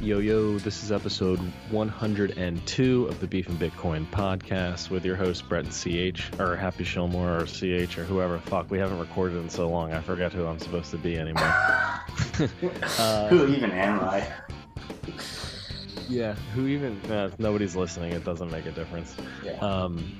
[0.00, 1.38] Yo, yo, this is episode
[1.70, 7.42] 102 of the Beef and Bitcoin podcast with your host, Brett CH, or Happy Shillmore,
[7.42, 8.38] or CH, or whoever.
[8.38, 9.92] Fuck, we haven't recorded in so long.
[9.92, 11.42] I forget who I'm supposed to be anymore.
[11.44, 14.26] uh, who even am I?
[16.08, 16.98] Yeah, who even?
[17.10, 18.12] Uh, nobody's listening.
[18.12, 19.14] It doesn't make a difference.
[19.44, 19.58] Yeah.
[19.58, 20.18] Um,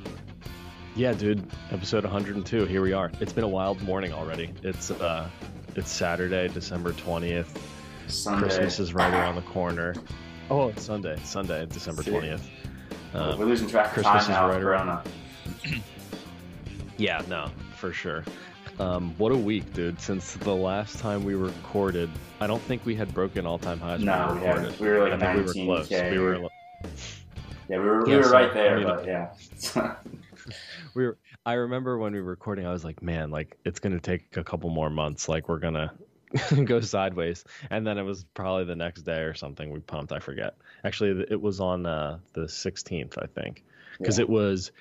[0.94, 2.66] yeah, dude, episode 102.
[2.66, 3.10] Here we are.
[3.18, 4.50] It's been a wild morning already.
[4.62, 5.30] It's uh,
[5.74, 7.56] it's Saturday, December 20th.
[8.10, 8.42] Sunday.
[8.42, 9.94] Christmas is right around the corner.
[10.50, 11.18] Oh, it's Sunday.
[11.24, 12.40] Sunday, December 20th.
[13.14, 14.48] Uh, We're losing track of Christmas time is now.
[14.48, 15.08] right around-
[16.96, 18.24] yeah, no, for sure.
[18.78, 20.00] Um, what a week, dude.
[20.00, 22.08] Since the last time we recorded,
[22.40, 24.78] I don't think we had broken all time highs No, we haven't.
[24.80, 25.88] We were like I think we were close.
[25.88, 26.12] 19K.
[26.12, 26.48] We were, Yeah,
[27.68, 29.96] we were, we Yeah, were so, right there, I mean- but yeah.
[30.94, 33.92] we were, I remember when we were recording, I was like, man, like it's going
[33.92, 35.28] to take a couple more months.
[35.28, 35.90] Like we're going to
[36.64, 37.44] go sideways.
[37.70, 40.12] And then it was probably the next day or something we pumped.
[40.12, 40.56] I forget.
[40.84, 43.64] Actually, it was on uh, the 16th, I think,
[43.98, 44.22] because Yeah.
[44.24, 44.72] it was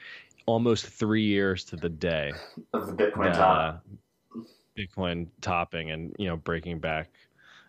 [0.45, 2.33] almost three years to the day
[2.73, 3.85] of the Bitcoin uh, top.
[4.77, 7.09] Bitcoin topping and you know breaking back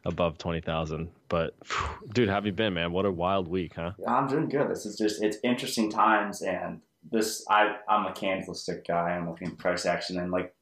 [0.05, 1.11] above twenty thousand.
[1.29, 2.93] But phew, dude, how have you been, man?
[2.93, 3.93] What a wild week, huh?
[4.07, 4.71] I'm doing good.
[4.71, 9.11] This is just it's interesting times, and this I I'm a candlestick guy.
[9.11, 10.55] I'm looking at price action, and like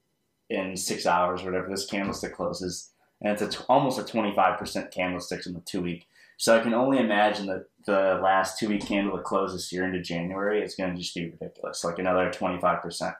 [0.48, 4.58] in six hours or whatever, this candlestick closes, and it's a t- almost a 25
[4.58, 6.06] percent candlesticks in the two week.
[6.36, 10.00] So I can only imagine that the last two week candle that closes here into
[10.00, 13.14] January is going to just be ridiculous, like another 25 percent,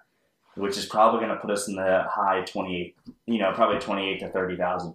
[0.55, 2.97] which is probably going to put us in the high 28,
[3.27, 4.95] you know, probably 28 to 30 thousand.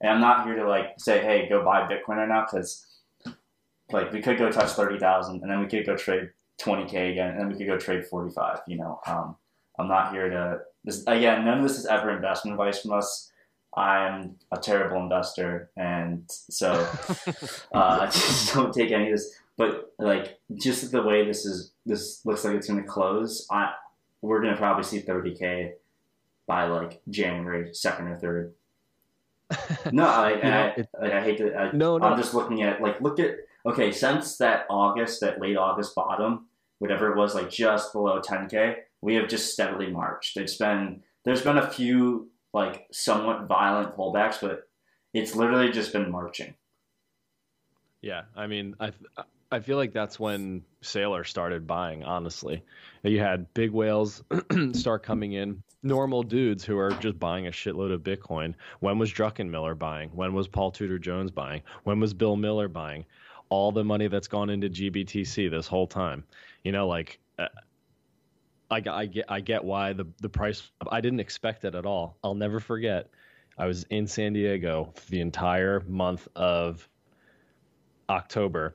[0.00, 2.86] And I'm not here to like say, hey, go buy Bitcoin right now because
[3.92, 7.40] like we could go touch 30,000 and then we could go trade 20k again and
[7.40, 9.36] then we could go trade 45 you know um,
[9.78, 13.29] i'm not here to this again none of this is ever investment advice from us
[13.76, 16.72] i'm a terrible investor and so
[17.72, 19.34] uh, just don't take any of this.
[19.56, 23.72] But like just the way this is this looks like it's going to close i
[24.22, 25.72] we're going to probably see 30k
[26.46, 28.52] by like january 2nd or
[29.52, 32.06] 3rd no I, You know, I, it- I, I hate to I, No, no.
[32.06, 36.46] I'm just looking at like look at okay since that August that late August bottom
[36.78, 40.36] whatever it was like just below 10k we have just steadily marched.
[40.36, 44.68] It's been there's been a few like somewhat violent pullbacks but
[45.14, 46.54] it's literally just been marching
[48.02, 48.92] Yeah, I mean, I
[49.52, 52.04] I feel like that's when Saylor started buying.
[52.04, 52.62] Honestly,
[53.02, 54.22] you had big whales
[54.72, 58.54] start coming in, normal dudes who are just buying a shitload of Bitcoin.
[58.78, 60.10] When was Druckenmiller buying?
[60.10, 61.62] When was Paul Tudor Jones buying?
[61.84, 63.04] When was Bill Miller buying?
[63.48, 66.24] All the money that's gone into GBTC this whole time,
[66.62, 67.18] you know, like.
[67.38, 67.48] Uh,
[68.70, 72.18] I, I get I get why the the price I didn't expect it at all.
[72.22, 73.10] I'll never forget.
[73.58, 76.88] I was in San Diego the entire month of
[78.08, 78.74] October,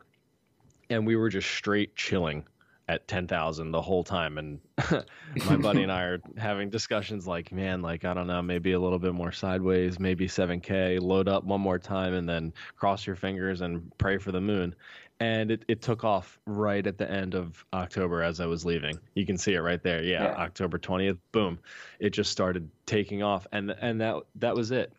[0.90, 2.46] and we were just straight chilling
[2.88, 4.38] at 10,000 the whole time.
[4.38, 4.60] And
[5.48, 8.80] my buddy and I are having discussions like, man, like, I don't know, maybe a
[8.80, 13.16] little bit more sideways, maybe 7K, load up one more time, and then cross your
[13.16, 14.76] fingers and pray for the moon.
[15.20, 19.00] And it, it took off right at the end of October as I was leaving.
[19.16, 20.04] You can see it right there.
[20.04, 20.36] Yeah, Yeah.
[20.36, 21.58] October 20th, boom.
[22.00, 23.48] It just started taking off.
[23.52, 24.92] And, and that, that was it.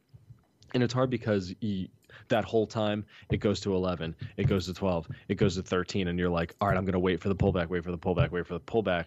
[0.75, 1.89] And it's hard because you,
[2.29, 6.09] that whole time it goes to 11 it goes to 12 it goes to 13
[6.09, 7.99] and you're like all right i'm going to wait for the pullback wait for the
[7.99, 9.07] pullback wait for the pullback.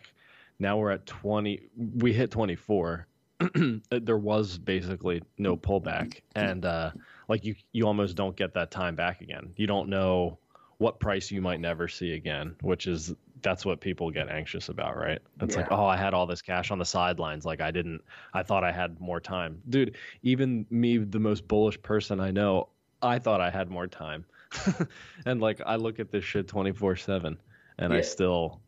[0.59, 3.07] Now we're at 20 we hit 24
[3.89, 6.91] there was basically no pullback and uh
[7.29, 9.53] like you you almost don't get that time back again.
[9.55, 10.37] You don't know
[10.77, 14.97] what price you might never see again which is that's what people get anxious about
[14.97, 15.19] right?
[15.41, 18.01] It's like oh i had all this cash on the sidelines like i didn't
[18.33, 19.61] i thought i had more time.
[19.69, 22.67] Dude even me the most bullish person i know
[23.01, 24.25] i thought i had more time.
[25.25, 27.37] And like i look at this shit 24 7
[27.77, 28.61] and i still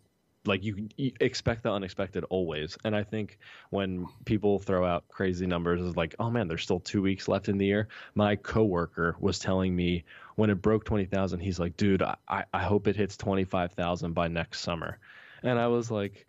[0.46, 2.78] like you, you expect the unexpected always.
[2.84, 3.38] And i think
[3.70, 7.50] when people throw out crazy numbers is like oh man there's still two weeks left
[7.50, 7.88] in the year.
[8.16, 10.04] My coworker was telling me
[10.36, 14.62] when it broke 20000 he's like dude I, I hope it hits 25000 by next
[14.62, 15.00] summer.
[15.44, 16.26] And i was like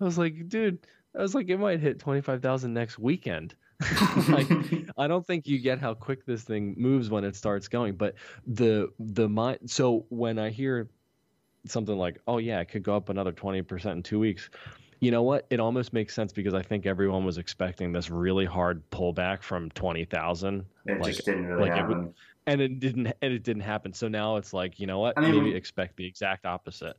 [0.00, 0.78] i was like dude
[1.16, 3.54] i was like it might hit 25000 next weekend
[4.28, 4.48] like
[4.98, 7.94] I don't think you get how quick this thing moves when it starts going.
[7.96, 8.14] But
[8.46, 9.58] the the mind.
[9.66, 10.88] So when I hear
[11.66, 14.50] something like, "Oh yeah, it could go up another twenty percent in two weeks,"
[15.00, 15.46] you know what?
[15.50, 19.70] It almost makes sense because I think everyone was expecting this really hard pullback from
[19.70, 22.14] twenty thousand, it Like- just didn't really like it would-
[22.46, 23.08] and it didn't.
[23.22, 23.92] And it didn't happen.
[23.92, 25.18] So now it's like, you know what?
[25.18, 26.96] I mean, Maybe we- expect the exact opposite.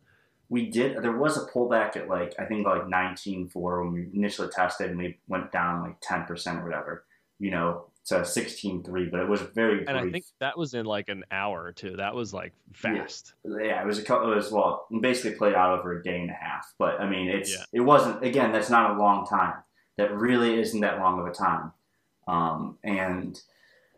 [0.49, 4.49] We did there was a pullback at like i think like 19.4 when we initially
[4.49, 7.05] tested and we went down like 10% or whatever
[7.39, 10.09] you know to 16.3, but it was very And brief.
[10.09, 11.95] I think that was in like an hour or two.
[11.97, 13.33] That was like fast.
[13.45, 14.31] yeah, it was a couple.
[14.31, 16.73] It was well, basically played out over a day and a half.
[16.79, 17.63] But I mean, it's Yeah.
[17.71, 18.51] it wasn't again.
[18.51, 19.53] That's not a long time.
[19.97, 21.71] That really isn't that long of a time.
[22.27, 23.39] Um, and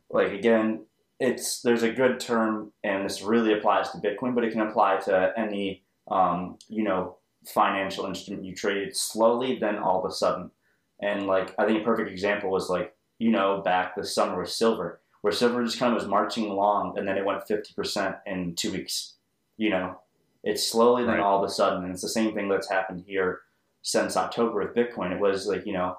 [0.09, 0.85] like again,
[1.19, 4.97] it's there's a good term, and this really applies to Bitcoin, but it can apply
[4.97, 10.51] to any um, you know financial instrument you trade slowly, then all of a sudden.
[11.01, 14.49] And like I think a perfect example was like you know back this summer with
[14.49, 18.15] silver, where silver just kind of was marching along, and then it went fifty percent
[18.25, 19.15] in two weeks.
[19.57, 19.99] You know,
[20.43, 21.19] it's slowly, then Right.
[21.23, 23.41] all of a sudden, and it's the same thing that's happened here
[23.83, 25.11] since October with Bitcoin.
[25.11, 25.97] It was like you know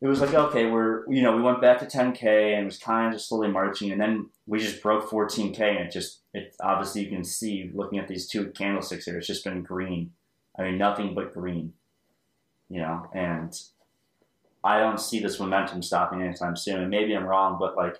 [0.00, 2.78] it was like okay we're you know we went back to 10k and it was
[2.78, 6.54] kind of just slowly marching and then we just broke 14k and it just it
[6.62, 10.12] obviously you can see looking at these two candlesticks here it's just been green
[10.58, 11.72] i mean nothing but green
[12.68, 13.60] you know and
[14.64, 17.96] i don't see this momentum stopping anytime soon and maybe i'm wrong but like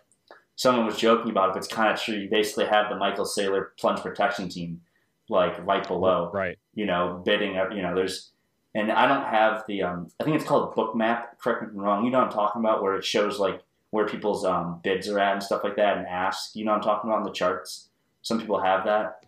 [0.56, 3.24] someone was joking about it but it's kind of true you basically have the michael
[3.24, 4.80] saylor plunge protection team
[5.28, 6.58] like right below Right.
[6.74, 8.32] you know, bidding up, you know, there's,
[8.74, 11.80] and I don't have the, um, I think it's called Bookmap, correct me if I'm
[11.80, 15.08] wrong, you know what I'm talking about, where it shows like where people's um, bids
[15.08, 17.24] are at and stuff like that and asks, you know what I'm talking about on
[17.24, 17.88] the charts?
[18.22, 19.24] Some people have that.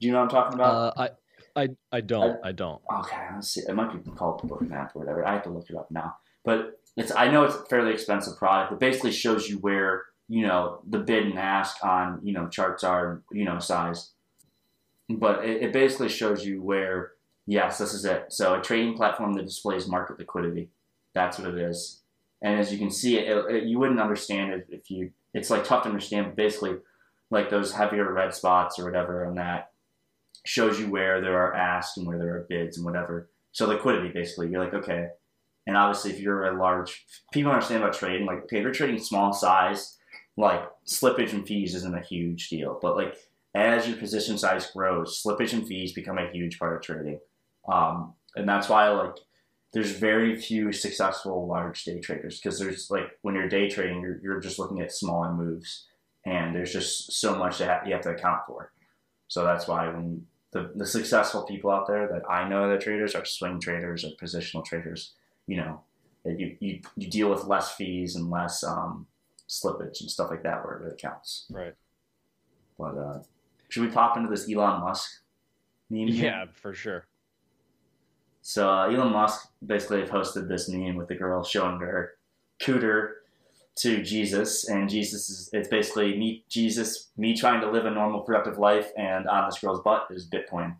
[0.00, 0.74] Do you know what I'm talking about?
[0.74, 1.08] Uh,
[1.56, 2.38] I, I, I don't.
[2.44, 2.82] I don't.
[3.00, 3.62] okay, let's see.
[3.66, 5.26] It might be called Bookmap or whatever.
[5.26, 6.16] I have to look it up now.
[6.44, 8.72] But it's, I know it's a fairly expensive product.
[8.72, 12.84] It basically shows you where, you know, the bid and ask on, you know, charts
[12.84, 14.10] are, you know, size
[15.08, 17.12] but it, it basically shows you where
[17.46, 18.26] yes this is it.
[18.30, 20.70] So a trading platform that displays market liquidity.
[21.14, 22.02] That's what it is.
[22.42, 25.64] And as you can see it, it, you wouldn't understand it if you it's like
[25.64, 26.76] tough to understand but basically
[27.30, 29.72] like those heavier red spots or whatever on that
[30.44, 33.30] shows you where there are asks and where there are bids and whatever.
[33.52, 34.50] So liquidity basically.
[34.50, 35.08] You're like okay.
[35.66, 38.98] And obviously if you're a large people understand about trading like okay if you're trading
[38.98, 39.96] small size
[40.36, 42.78] like slippage and fees isn't a huge deal.
[42.80, 43.16] But like
[43.54, 47.20] as your position size grows, slippage and fees become a huge part of trading.
[47.70, 49.16] Um, and that's why like
[49.72, 54.20] there's very few successful large day traders because there's like when you're day trading, you're,
[54.22, 55.86] you're just looking at smaller moves
[56.24, 58.72] and there's just so much that you have to account for.
[59.28, 63.14] So that's why when the, the successful people out there that I know that traders
[63.14, 65.14] are swing traders or positional traders,
[65.46, 65.80] you know,
[66.24, 69.06] that you, you, you deal with less fees and less um,
[69.48, 71.46] slippage and stuff like that where it really counts.
[71.50, 71.74] Right.
[72.78, 73.18] But uh,
[73.68, 75.22] should we pop into this Elon Musk
[75.90, 76.08] meme?
[76.08, 76.24] here?
[76.24, 77.06] Yeah, for sure.
[78.46, 82.12] So uh, Elon Musk basically posted this meme with the girl showing her
[82.60, 83.12] cooter
[83.76, 88.20] to Jesus, and Jesus is it's basically me Jesus me trying to live a normal
[88.20, 90.76] productive life, and on this girl's butt is Bitcoin.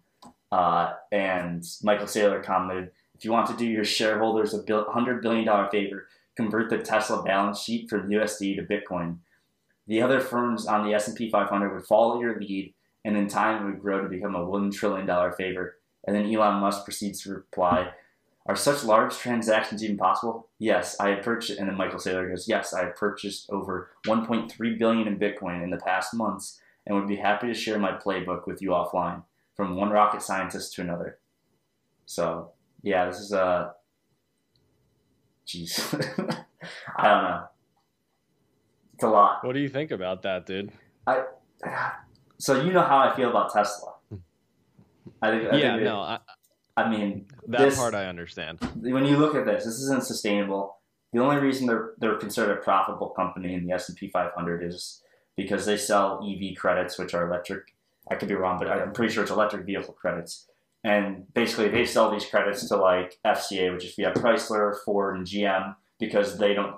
[0.52, 5.46] Uh, and Michael Saylor commented, "If you want to do your shareholders a hundred billion
[5.46, 6.06] dollar favor,
[6.36, 9.20] convert the Tesla balance sheet from USD to Bitcoin.
[9.86, 12.74] The other firms on the S and P 500 would follow your lead,
[13.06, 16.32] and in time it would grow to become a one trillion dollar favor." And then
[16.32, 17.90] Elon Musk proceeds to reply,
[18.46, 20.48] Are such large transactions even possible?
[20.58, 24.78] Yes, I have purchased, and then Michael Saylor goes, Yes, I have purchased over 1.3
[24.78, 28.46] billion in Bitcoin in the past months and would be happy to share my playbook
[28.46, 29.22] with you offline
[29.54, 31.18] from one rocket scientist to another.
[32.06, 32.52] So,
[32.82, 33.74] yeah, this is a.
[35.46, 35.94] Jeez.
[36.96, 37.44] I don't know.
[38.94, 39.44] It's a lot.
[39.44, 40.72] What do you think about that, dude?
[41.06, 41.22] I.
[42.36, 43.93] So, you know how I feel about Tesla.
[45.22, 46.18] I think, I yeah, think it- no, I,
[46.76, 48.58] I mean, that this- part I understand.
[48.80, 50.78] when you look at this, this isn't sustainable.
[51.12, 54.64] The only reason they're they're considered a profitable company in the S and P 500
[54.64, 55.00] is
[55.36, 57.74] because they sell EV credits, which are electric.
[58.10, 60.48] I could be wrong, but I'm pretty sure it's electric vehicle credits.
[60.82, 65.26] And basically, they sell these credits to like FCA, which is Fiat Chrysler, Ford, and
[65.26, 66.76] GM, because they don't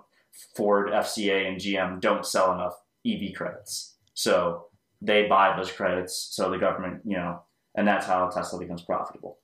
[0.54, 2.74] Ford, FCA, and GM don't sell enough
[3.06, 3.94] EV credits.
[4.14, 4.66] So
[5.02, 6.14] they buy those credits.
[6.30, 7.40] So the government, you know,
[7.76, 9.38] and that's how Tesla becomes profitable.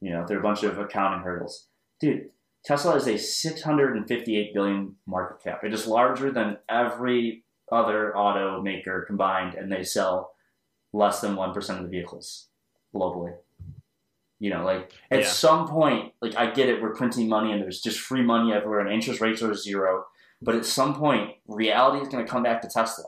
[0.00, 1.68] You know, there are a bunch of accounting hurdles.
[2.00, 2.30] Dude,
[2.64, 5.64] Tesla is a 658 billion market cap.
[5.64, 10.32] It is larger than every other automaker combined, and they sell
[10.92, 12.48] less than 1% of the vehicles
[12.94, 13.34] globally.
[14.40, 15.26] You know, like at Yeah.
[15.26, 18.80] some point, like I get it, we're printing money and there's just free money everywhere
[18.80, 20.06] and interest rates are zero.
[20.40, 23.06] But at some point, reality is going to come back to Tesla.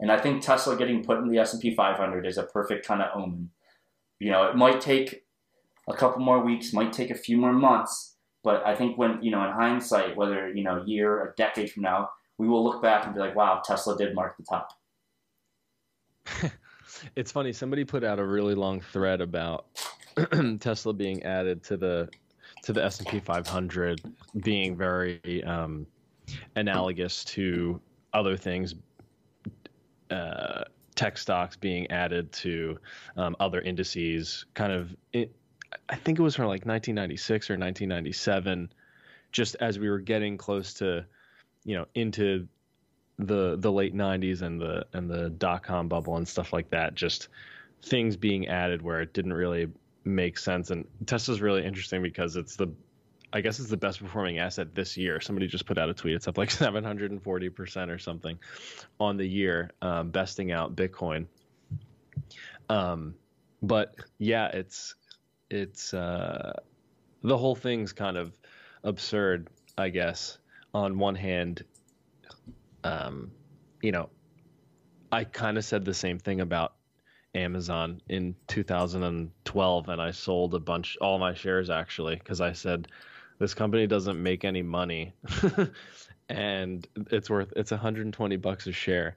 [0.00, 3.10] And I think Tesla getting put in the S&P 500 is a perfect kind of
[3.14, 3.50] omen.
[4.20, 5.24] You know, it might take
[5.88, 9.30] a couple more weeks, might take a few more months, but I think when, you
[9.30, 12.82] know, in hindsight, whether, you know, a year, a decade from now, we will look
[12.82, 14.70] back and be like, wow, Tesla did mark the top.
[17.16, 17.52] It's funny.
[17.52, 19.66] Somebody put out a really long thread about
[20.60, 22.08] Tesla being added to the
[22.64, 24.00] to the S and P 500
[24.40, 25.86] being very um,
[26.56, 27.80] analogous to
[28.12, 28.74] other things,
[30.10, 32.78] uh, tech stocks being added to
[33.16, 34.46] um, other indices.
[34.54, 35.34] Kind of, it,
[35.88, 38.72] I think it was from like 1996 or 1997,
[39.32, 41.04] just as we were getting close to,
[41.64, 42.48] you know, into
[43.18, 46.94] the the late 90s and the and the dot com bubble and stuff like that.
[46.94, 47.28] Just
[47.82, 49.68] things being added where it didn't really
[50.04, 50.70] make sense.
[50.70, 52.68] And Tesla's really interesting because it's the
[53.32, 55.20] I guess it's the best performing asset this year.
[55.20, 56.14] Somebody just put out a tweet.
[56.14, 58.38] It's up like 740% or something
[58.98, 61.26] on the year, um, besting out Bitcoin.
[62.68, 63.14] Um,
[63.62, 64.94] but yeah, it's,
[65.50, 66.54] it's, uh,
[67.22, 68.32] the whole thing's kind of
[68.84, 70.38] absurd, I guess.
[70.74, 71.64] On one hand,
[72.84, 73.30] um,
[73.82, 74.10] you know,
[75.10, 76.74] I kind of said the same thing about
[77.34, 82.88] Amazon in 2012, and I sold a bunch, all my shares actually, because I said
[83.38, 85.12] this company doesn't make any money,
[86.28, 89.16] and it's worth it's 120 bucks a share,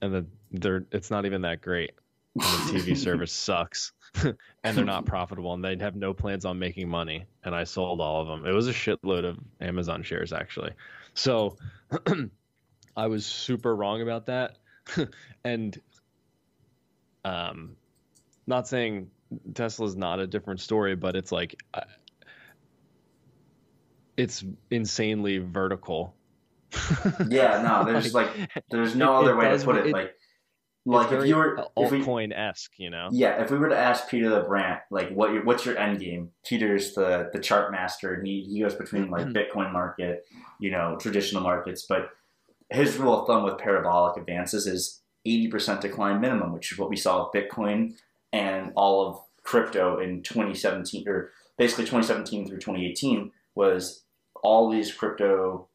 [0.00, 1.92] and the they're it's not even that great.
[2.34, 3.92] And the TV service sucks,
[4.64, 7.26] and they're not profitable, and they have no plans on making money.
[7.44, 8.46] And I sold all of them.
[8.46, 10.72] It was a shitload of Amazon shares actually.
[11.14, 11.56] So
[12.96, 14.56] I was super wrong about that,
[15.44, 15.78] and
[17.24, 17.76] um,
[18.46, 19.10] not saying
[19.54, 21.62] Tesla's not a different story, but it's like
[24.16, 26.14] it's insanely vertical.
[27.28, 29.86] yeah, no, there's like, like there's no other way to put it.
[29.86, 30.14] it like
[30.84, 33.08] like if you were altcoin esque, you know.
[33.12, 36.00] Yeah, if we were to ask Peter the Brandt, like what your what's your end
[36.00, 36.30] game?
[36.44, 39.36] Peter's the the chart master, and he, he goes between like mm-hmm.
[39.36, 40.24] Bitcoin market,
[40.58, 41.86] you know, traditional markets.
[41.88, 42.10] But
[42.70, 46.90] his rule of thumb with parabolic advances is eighty percent decline minimum, which is what
[46.90, 47.94] we saw with Bitcoin
[48.32, 54.04] and all of crypto in 2017 or basically 2017 through 2018 was
[54.42, 55.68] all these crypto,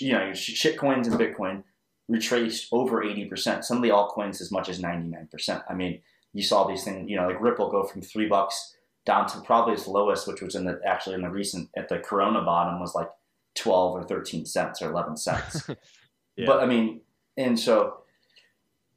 [0.00, 1.64] you know, shit coins and Bitcoin
[2.08, 3.64] retraced over 80%.
[3.64, 5.62] Some of the altcoins as much as 99%.
[5.68, 6.00] I mean,
[6.32, 8.76] you saw these things, you know, like Ripple go from three bucks
[9.06, 11.98] down to probably its lowest, which was in the actually in the recent at the
[11.98, 13.08] Corona bottom was like
[13.54, 15.68] 12 or 13 cents or 11 cents.
[16.36, 16.46] yeah.
[16.46, 17.02] But I mean,
[17.36, 17.98] and so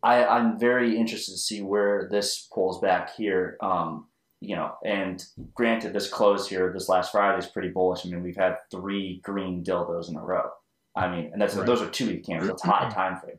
[0.01, 3.57] I, I'm very interested to see where this pulls back here.
[3.61, 4.07] Um,
[4.39, 5.25] you know, and
[5.55, 8.05] granted, this close here this last Friday is pretty bullish.
[8.05, 10.51] I mean, we've had three green dildos in a row.
[10.95, 11.65] I mean, and that's right.
[11.65, 12.49] those are two week candles.
[12.49, 13.37] It's high time frame.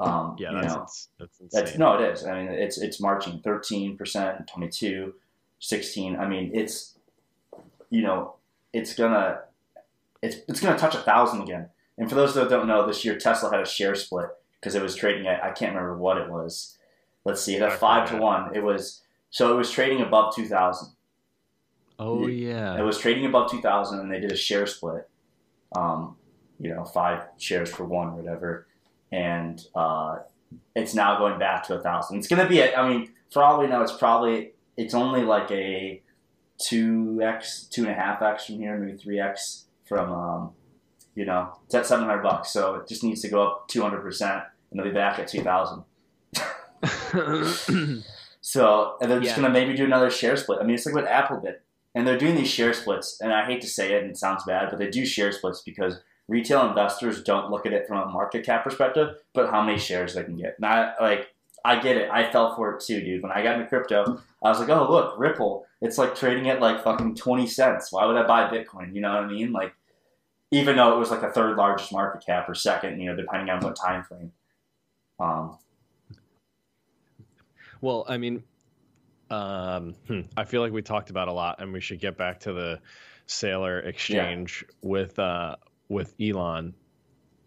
[0.00, 0.86] Um, yeah, that's, know,
[1.18, 1.48] that's insane.
[1.52, 2.24] That's, no, it is.
[2.24, 5.14] I mean, it's it's marching 13 percent, 22,
[5.58, 6.16] 16.
[6.16, 6.96] I mean, it's
[7.90, 8.36] you know,
[8.72, 9.40] it's gonna
[10.22, 11.68] it's it's gonna touch a thousand again.
[11.96, 14.28] And for those that don't know, this year Tesla had a share split
[14.60, 16.76] because it was trading at I can't remember what it was.
[17.24, 20.88] Let's see, at five to one, it was so it was trading above 2000.
[21.98, 22.78] Oh it, yeah.
[22.78, 25.08] It was trading above 2000 and they did a share split.
[25.76, 26.16] Um,
[26.58, 28.66] you know, five shares for one or whatever.
[29.12, 30.18] And uh,
[30.74, 32.18] it's now going back to a thousand.
[32.18, 35.22] It's going to be, a, I mean, for all we know, it's probably, it's only
[35.22, 36.02] like a
[36.62, 40.50] 2x, 2.5x from here, maybe 3x from, um,
[41.14, 42.50] you know, it's at 700 bucks.
[42.50, 45.84] So it just needs to go up 200% and they'll be back at 2000.
[48.48, 49.42] So and they're just yeah.
[49.42, 50.58] gonna maybe do another share split.
[50.58, 51.56] I mean, it's like what Apple did,
[51.94, 53.20] and they're doing these share splits.
[53.20, 55.60] And I hate to say it, and it sounds bad, but they do share splits
[55.60, 59.78] because retail investors don't look at it from a market cap perspective, but how many
[59.78, 60.58] shares they can get.
[60.58, 62.08] Not like I get it.
[62.10, 63.22] I fell for it too, dude.
[63.22, 65.66] When I got into crypto, I was like, oh look, Ripple.
[65.82, 67.92] It's like trading at like fucking twenty cents.
[67.92, 68.94] Why would I buy Bitcoin?
[68.94, 69.52] You know what I mean?
[69.52, 69.74] Like,
[70.50, 73.50] even though it was like a third largest market cap or second, you know, depending
[73.50, 74.32] on what time frame.
[75.20, 75.58] Um,
[77.80, 78.42] well, I mean,
[79.30, 82.40] um, hmm, I feel like we talked about a lot, and we should get back
[82.40, 82.80] to the
[83.26, 84.88] Saylor exchange yeah.
[84.88, 85.56] with uh,
[85.88, 86.74] with Elon.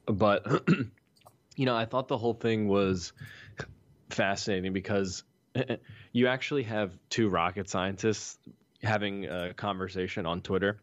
[0.06, 0.46] But
[1.56, 3.14] you know, I thought the whole thing was
[4.10, 5.24] fascinating because
[6.12, 8.38] you actually have two rocket scientists
[8.84, 10.80] having a conversation on Twitter,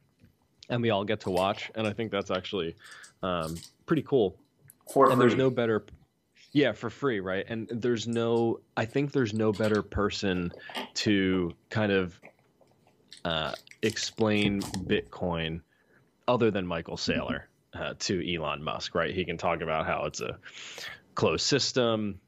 [0.69, 2.77] and we all get to watch, and I think that's actually
[3.23, 4.37] um, pretty cool.
[4.93, 5.29] For and free.
[5.29, 5.85] there's no better
[6.53, 7.45] yeah, for free, right?
[7.49, 10.53] And there's no, I think there's no better person
[10.95, 12.19] to kind of
[13.25, 13.53] uh,
[13.83, 15.61] explain Bitcoin
[16.27, 17.43] other than Michael Saylor
[17.75, 19.15] uh, to Elon Musk, right?
[19.15, 20.39] He can talk about how it's a
[21.15, 22.21] closed system.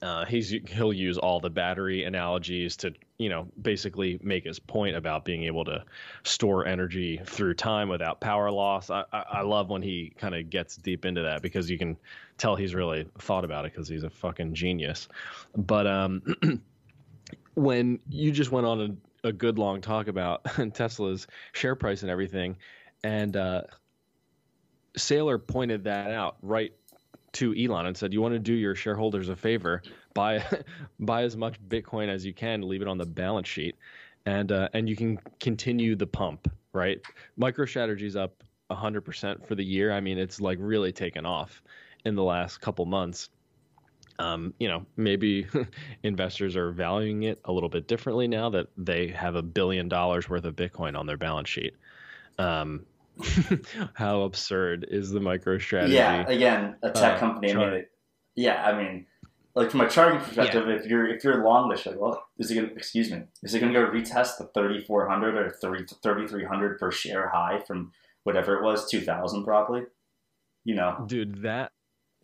[0.00, 4.96] Uh, he's he'll use all the battery analogies to you know basically make his point
[4.96, 5.84] about being able to
[6.24, 8.90] store energy through time without power loss.
[8.90, 11.96] I, I, I love when he kind of gets deep into that because you can
[12.42, 15.06] tell he's really thought about it because he's a fucking genius.
[15.56, 16.22] But um,
[17.54, 20.44] when you just went on a, a good long talk about
[20.74, 22.56] Tesla's share price and everything,
[23.04, 23.62] and uh,
[24.98, 26.72] Saylor pointed that out right
[27.34, 29.80] to Elon and said, "You want to do your shareholders a favor,
[30.12, 30.44] buy
[31.00, 33.76] buy as much Bitcoin as you can, leave it on the balance sheet,
[34.26, 37.00] and uh, and you can continue the pump." Right?
[37.38, 39.92] MicroStrategy's up 100% for the year.
[39.92, 41.62] I mean, it's like really taken off
[42.04, 43.28] in the last couple months.
[44.18, 45.46] Um, you know, maybe
[46.02, 50.28] investors are valuing it a little bit differently now that they have a billion dollars
[50.28, 51.74] worth of Bitcoin on their balance sheet.
[52.38, 52.86] Um,
[53.94, 55.90] how absurd is the MicroStrategy?
[55.90, 57.52] Yeah, again, a tech uh, company.
[57.52, 57.86] I mean,
[58.34, 59.06] yeah, I mean,
[59.54, 60.74] like from a charting perspective, yeah.
[60.74, 63.60] if you're if you're long this, like, well, is it gonna excuse me, is it
[63.60, 67.92] gonna go retest the thirty four hundred or 3300 per share high from
[68.24, 69.82] whatever it was, two thousand probably?
[70.64, 71.72] You know, dude, that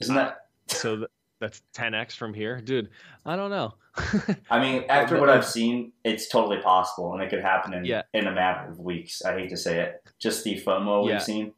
[0.00, 1.06] isn't that so.
[1.40, 2.90] that's 10x from here, dude.
[3.24, 3.74] I don't know.
[4.50, 8.02] I mean, after what I've seen, it's totally possible, and it could happen in yeah.
[8.14, 9.22] in a matter of weeks.
[9.22, 11.14] I hate to say it, just the FOMO yeah.
[11.14, 11.52] we've seen.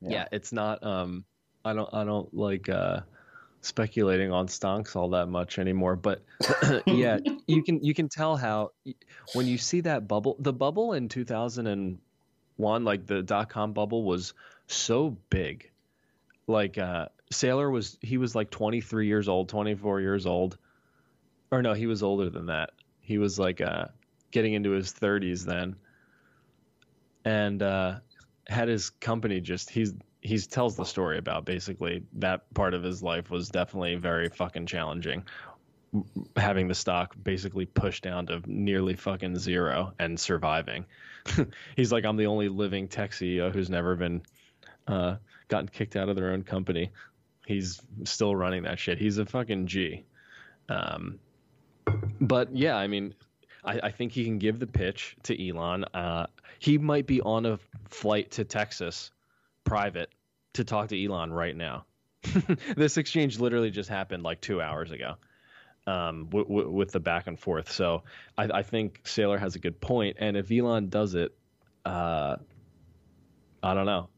[0.00, 0.10] Yeah.
[0.10, 0.24] yeah.
[0.32, 0.82] it's not.
[0.84, 1.24] Um,
[1.64, 1.88] I don't.
[1.92, 3.00] I don't like uh,
[3.62, 5.96] speculating on stonks all that much anymore.
[5.96, 6.22] But
[6.86, 8.72] yeah, you can you can tell how
[9.32, 14.34] when you see that bubble, the bubble in 2001, like the dot com bubble, was
[14.66, 15.70] so big.
[16.46, 20.58] Like uh, Saylor was he was like 23 years old, 24 years old.
[21.50, 22.70] Or no, he was older than that.
[23.00, 23.86] He was like uh,
[24.30, 25.76] getting into his 30s then.
[27.24, 27.96] And uh,
[28.46, 33.02] had his company just he's he tells the story about basically that part of his
[33.02, 35.24] life was definitely very fucking challenging
[36.36, 40.86] having the stock basically pushed down to nearly fucking zero and surviving.
[41.76, 44.22] He's like, I'm the only living tech CEO who's never been
[44.86, 45.16] uh,
[45.52, 46.90] gotten kicked out of their own company
[47.46, 48.98] he's still running that shit.
[48.98, 50.04] He's a fucking G.
[50.68, 51.18] Um,
[52.20, 53.14] but yeah, I mean,
[53.64, 55.84] I, I, think he can give the pitch to Elon.
[55.92, 56.26] Uh,
[56.58, 59.10] he might be on a flight to Texas,
[59.64, 60.10] private,
[60.54, 61.84] to talk to Elon right now.
[62.76, 65.16] this exchange literally just happened like two hours ago
[65.88, 67.70] um, w- w- with the back and forth.
[67.72, 68.04] So
[68.38, 70.18] I, I, think Saylor has a good point.
[70.20, 71.34] And if Elon does it,
[71.84, 72.36] uh,
[73.62, 74.08] I don't know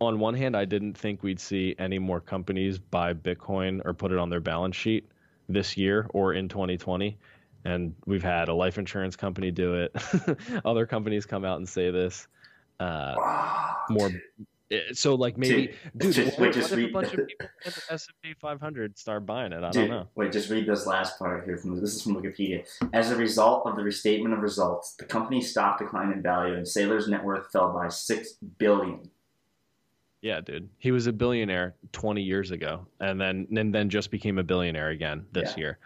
[0.00, 4.12] on one hand, I didn't think we'd see any more companies buy Bitcoin or put
[4.12, 5.08] it on their balance sheet
[5.48, 7.16] this year or in 2020.
[7.64, 9.96] And we've had a life insurance company do it.
[10.64, 12.28] Other companies come out and say this.
[12.78, 14.10] Uh, wow, more.
[14.70, 17.48] Eh, so like maybe, dude, dude just, what, wait, what read, a bunch of people
[17.64, 19.64] in the S&P 500 start buying it?
[19.64, 20.08] I dude, don't know.
[20.14, 21.56] Wait, just read this last part here.
[21.56, 22.66] From this is from Wikipedia.
[22.92, 26.66] As a result of the restatement of results, the company's stock declined in value, and
[26.66, 29.10] Saylor's net worth fell by six billion
[30.22, 30.68] yeah, dude.
[30.78, 34.88] He was a billionaire 20 years ago and then and then just became a billionaire
[34.88, 35.60] again this yeah.
[35.60, 35.78] year.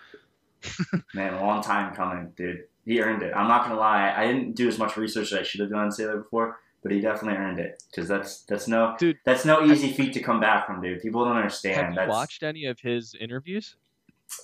[1.15, 2.65] Man, a long time coming, dude.
[2.85, 3.33] He earned it.
[3.35, 4.13] I'm not gonna lie.
[4.17, 6.93] I didn't do as much research as I should have done on Saylor before, but
[6.93, 10.41] he definitely earned it because that's that's no dude, that's no easy feat to come
[10.41, 11.01] back from, dude.
[11.01, 11.77] People don't understand.
[11.77, 13.77] Have you that's, watched any of his interviews?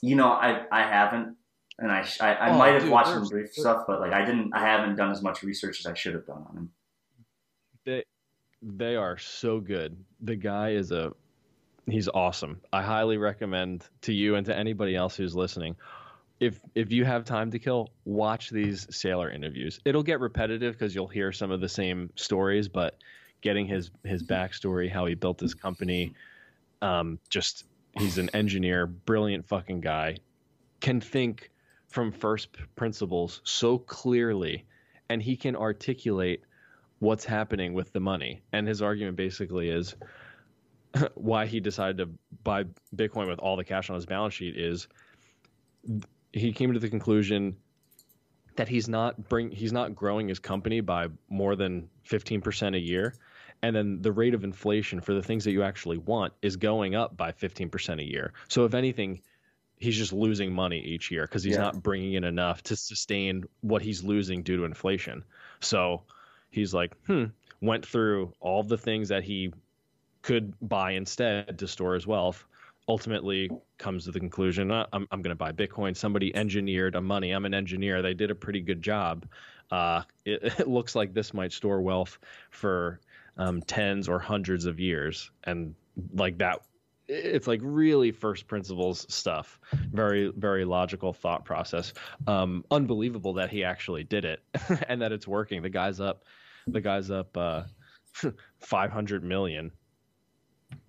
[0.02, 1.36] You know, I I haven't,
[1.78, 4.24] and I I, I oh, might have dude, watched some brief stuff, but like I
[4.24, 4.52] didn't.
[4.54, 6.70] I haven't done as much research as I should have done on him.
[8.68, 9.96] They are so good.
[10.20, 11.12] The guy is a
[11.88, 12.60] he's awesome.
[12.72, 15.76] I highly recommend to you and to anybody else who's listening.
[16.40, 19.78] If if you have time to kill, watch these Saylor interviews.
[19.84, 22.98] It'll get repetitive because you'll hear some of the same stories, but
[23.40, 26.12] getting his his backstory, how he built his company,
[26.82, 30.16] um, just he's an engineer, brilliant fucking guy,
[30.80, 31.50] can think
[31.86, 34.64] from first principles so clearly,
[35.08, 36.42] and he can articulate
[36.98, 38.42] what's happening with the money.
[38.52, 39.94] And his argument basically is
[41.14, 42.08] why he decided to
[42.42, 44.88] buy Bitcoin with all the cash on his balance sheet is
[46.32, 47.56] he came to the conclusion
[48.56, 53.14] that he's not bring he's not growing his company by more than 15% a year
[53.62, 56.94] and then the rate of inflation for the things that you actually want is going
[56.94, 58.32] up by 15% a year.
[58.48, 59.22] So if anything
[59.78, 61.62] he's just losing money each year because he's yeah.
[61.62, 65.22] not bringing in enough to sustain what he's losing due to inflation.
[65.60, 66.04] So
[66.50, 67.24] he's like, hmm,
[67.60, 69.52] went through all the things that he
[70.22, 72.44] could buy instead to store his wealth.
[72.88, 75.96] Ultimately, comes to the conclusion: uh, I'm, I'm going to buy Bitcoin.
[75.96, 77.32] Somebody engineered a money.
[77.32, 78.00] I'm an engineer.
[78.00, 79.26] They did a pretty good job.
[79.70, 82.18] Uh, it, it, looks like this might store wealth
[82.50, 83.00] for
[83.36, 85.74] um, tens or hundreds of years, and
[86.14, 86.60] like that
[87.08, 89.60] it's like really first principles stuff.
[89.92, 91.92] Very very logical thought process.
[92.26, 94.42] Um unbelievable that he actually did it
[94.88, 95.62] and that it's working.
[95.62, 96.24] The guy's up
[96.66, 97.62] the guy's up uh
[98.60, 99.70] 500 million.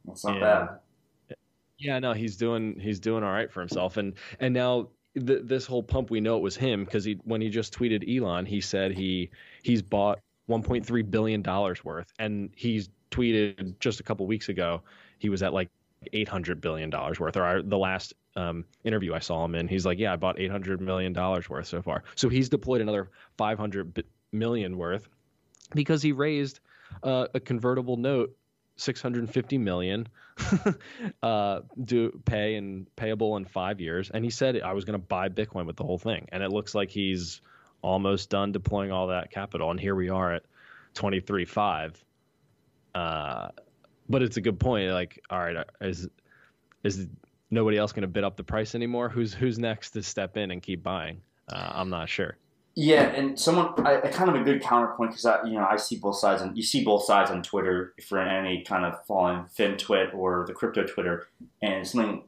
[0.05, 1.37] That's not and, bad.
[1.77, 3.97] Yeah no he's doing he's doing all right for himself.
[3.97, 7.41] And and now th- this whole pump we know it was him because he when
[7.41, 9.29] he just tweeted elon he said he
[9.61, 12.11] he's bought 1.3 billion dollars worth.
[12.17, 14.81] And he's tweeted just a couple weeks ago
[15.19, 15.69] he was at like
[16.13, 17.37] 800 billion dollars worth.
[17.37, 20.39] Or our, the last um, interview I saw him in, he's like, yeah, I bought
[20.39, 22.03] 800 million dollars worth so far.
[22.15, 25.07] So he's deployed another 500 million worth
[25.73, 26.59] because he raised
[27.03, 28.35] uh, a convertible note
[28.77, 30.07] 650 million
[31.23, 34.11] uh, do pay and payable in five years.
[34.13, 36.27] And he said I was going to buy Bitcoin with the whole thing.
[36.31, 37.41] And it looks like he's
[37.81, 39.71] almost done deploying all that capital.
[39.71, 40.43] And here we are at
[40.95, 41.93] 23.5.
[42.93, 43.49] Uh,
[44.09, 44.91] but it's a good point.
[44.91, 46.07] Like, all right, is
[46.83, 47.07] is
[47.49, 49.09] nobody else going to bid up the price anymore?
[49.09, 51.21] Who's who's next to step in and keep buying?
[51.49, 52.37] Uh, I'm not sure.
[52.79, 55.77] Yeah, and someone, I, I kind of a good counterpoint because I, you know, I
[55.77, 58.85] see both sides, and you see both sides on Twitter if you're in any kind
[58.85, 61.27] of following FinTwit or the crypto Twitter,
[61.61, 62.23] and something.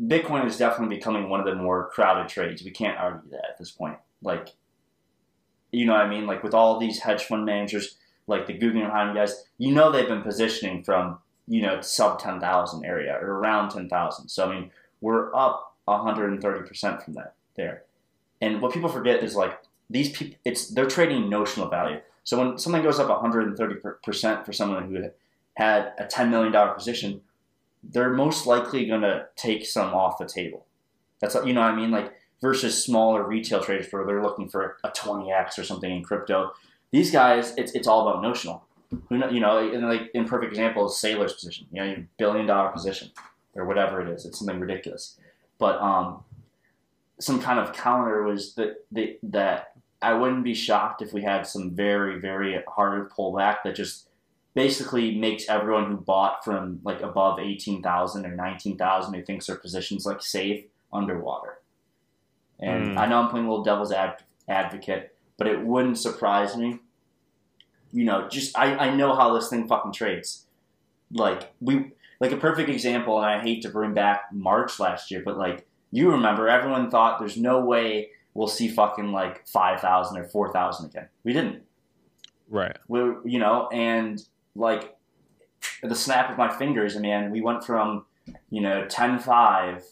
[0.00, 2.62] Bitcoin is definitely becoming one of the more crowded trades.
[2.62, 3.96] We can't argue that at this point.
[4.22, 4.50] Like,
[5.72, 6.24] you know what I mean?
[6.24, 7.97] Like with all these hedge fund managers,
[8.28, 12.84] like the Guggenheim guys, you know they've been positioning from you know sub ten thousand
[12.84, 14.28] area or around ten thousand.
[14.28, 17.82] So I mean, we're up 130 percent from that there.
[18.40, 19.58] And what people forget is like
[19.90, 22.00] these people, it's they're trading notional value.
[22.24, 25.10] So when something goes up 130 percent for someone who
[25.54, 27.22] had a 10 million dollar position,
[27.82, 30.66] they're most likely going to take some off the table.
[31.20, 34.76] That's you know what I mean, like versus smaller retail traders where they're looking for
[34.84, 36.52] a 20x or something in crypto.
[36.90, 38.64] These guys, it's it's all about notional.
[39.08, 41.66] Who know, you know, in like in perfect example is Saylor's position.
[41.70, 43.10] You know, your billion dollar position
[43.54, 44.24] or whatever it is.
[44.24, 45.18] It's something ridiculous.
[45.58, 46.24] But um,
[47.20, 51.46] some kind of counter was that the, that I wouldn't be shocked if we had
[51.46, 54.08] some very very hard pullback that just
[54.54, 59.46] basically makes everyone who bought from like above eighteen thousand or nineteen thousand who thinks
[59.46, 61.58] their positions like safe underwater.
[62.60, 62.98] And mm.
[62.98, 66.80] I know I'm playing a little devil's ad- advocate, but it wouldn't surprise me.
[67.92, 70.44] You know, just I, I know how this thing fucking trades.
[71.10, 75.22] Like we like a perfect example, and I hate to bring back March last year,
[75.24, 80.18] but like you remember, everyone thought there's no way we'll see fucking like five thousand
[80.18, 81.08] or four thousand again.
[81.24, 81.62] We didn't.
[82.50, 82.76] Right.
[82.88, 84.22] We you know, and
[84.54, 84.96] like
[85.82, 88.04] the snap of my fingers, man, we went from
[88.50, 89.84] you know ten five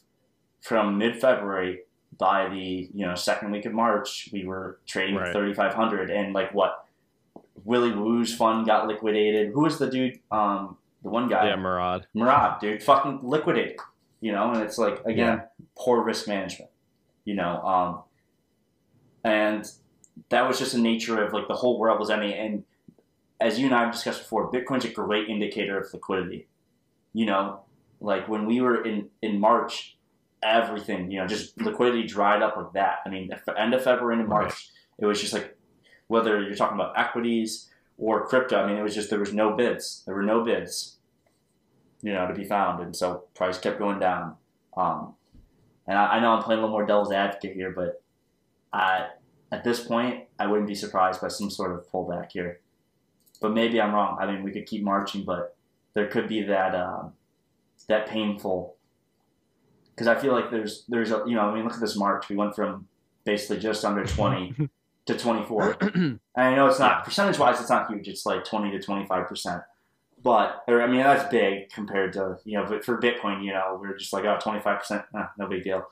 [0.61, 1.80] from mid February
[2.19, 5.33] by the you know second week of March, we were trading right.
[5.33, 6.87] 3,500, and like what
[7.64, 9.53] Willy Woo's fund got liquidated.
[9.53, 10.21] Who was the dude?
[10.31, 11.49] Um, the one guy.
[11.49, 12.07] Yeah, Murad.
[12.14, 13.79] Murad, dude, fucking liquidated.
[14.21, 15.64] You know, and it's like again, yeah.
[15.77, 16.71] poor risk management.
[17.25, 18.03] You know, um,
[19.25, 19.71] and
[20.29, 22.33] that was just the nature of like the whole world was ending.
[22.33, 22.64] And
[23.40, 26.47] as you and I have discussed before, Bitcoin's a great indicator of liquidity.
[27.12, 27.61] You know,
[28.01, 29.95] like when we were in in March,
[30.42, 32.99] everything, you know, just liquidity dried up like that.
[33.05, 34.61] I mean, end of February into March, right.
[34.99, 35.57] it was just like
[36.09, 37.68] whether you're talking about equities
[37.99, 38.62] or crypto.
[38.62, 40.03] I mean, it was just there was no bids.
[40.07, 40.96] There were no bids,
[42.03, 44.37] you know, to be found, and so price kept going down.
[44.77, 45.14] Um,
[45.87, 48.03] and I, I, know I'm playing a little more devil's advocate here, but
[48.72, 49.07] I,
[49.51, 52.61] at this point, I wouldn't be surprised by some sort of pullback here.
[53.40, 54.18] But maybe I'm wrong.
[54.20, 55.57] I mean, we could keep marching, but
[55.94, 57.12] there could be that um,
[57.88, 58.76] that painful
[59.96, 62.28] because I feel like there's there's a you know I mean look at this March.
[62.28, 62.87] We went from
[63.24, 64.68] basically just under 20
[65.06, 68.09] to 24 and I know it's not percentage wise it's not huge.
[68.09, 69.62] It's like 20 to 25 percent.
[70.22, 73.78] But or, I mean that's big compared to you know but for Bitcoin you know
[73.80, 75.02] we're just like oh 25 percent?
[75.16, 75.87] Eh, no big deal.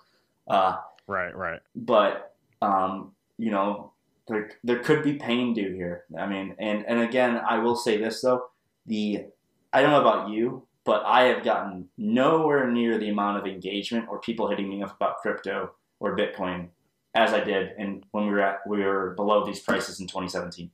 [0.47, 1.61] Uh, right right.
[1.75, 3.93] but um, you know
[4.29, 6.05] there there could be pain due here.
[6.19, 8.49] I mean and and again I will say this though.
[8.87, 9.27] The
[9.73, 14.07] I don't know about you but I have gotten nowhere near the amount of engagement
[14.09, 16.69] or people hitting me up about crypto or Bitcoin
[17.15, 20.71] as I did and when we were at we were below these prices in 2017.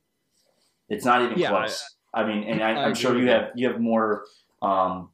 [0.89, 1.83] It's not even yeah, close.
[2.13, 4.25] I, I, mean, and I, am sure you have you have more.
[4.61, 5.09] Um,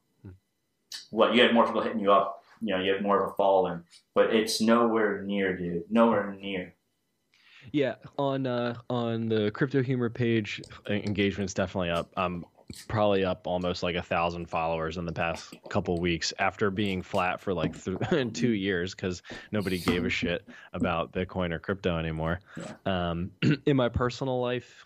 [1.12, 2.42] what you had more people hitting you up.
[2.60, 3.84] You know, you have more of a following,
[4.16, 5.84] but it's nowhere near, dude.
[5.92, 6.74] Nowhere near.
[7.72, 12.12] Yeah, on uh, on the crypto humor page, engagement's definitely up.
[12.18, 12.46] Um,
[12.88, 17.40] probably up almost like a thousand followers in the past couple weeks after being flat
[17.40, 17.98] for like th-
[18.34, 22.40] two years because nobody gave a shit about Bitcoin or crypto anymore.
[22.86, 23.32] Um,
[23.66, 24.86] in my personal life,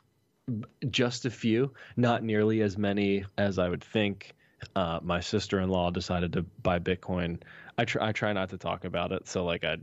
[0.89, 4.33] just a few, not nearly as many as I would think.
[4.75, 7.41] Uh, my sister-in-law decided to buy Bitcoin.
[7.79, 9.77] I try, I try not to talk about it, so like I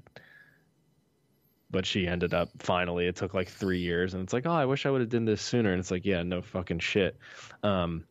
[1.71, 4.65] but she ended up finally it took like three years and it's like oh i
[4.65, 7.17] wish i would have done this sooner and it's like yeah no fucking shit.
[7.63, 8.05] Um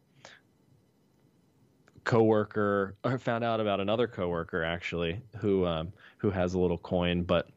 [2.03, 7.23] coworker i found out about another coworker actually who um who has a little coin
[7.23, 7.49] but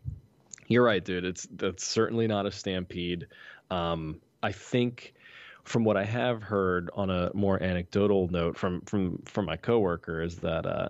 [0.67, 3.27] you're right dude it's that's certainly not a stampede.
[3.71, 5.15] Um i think
[5.65, 10.23] from what I have heard on a more anecdotal note from from from my coworker
[10.23, 10.89] is that uh,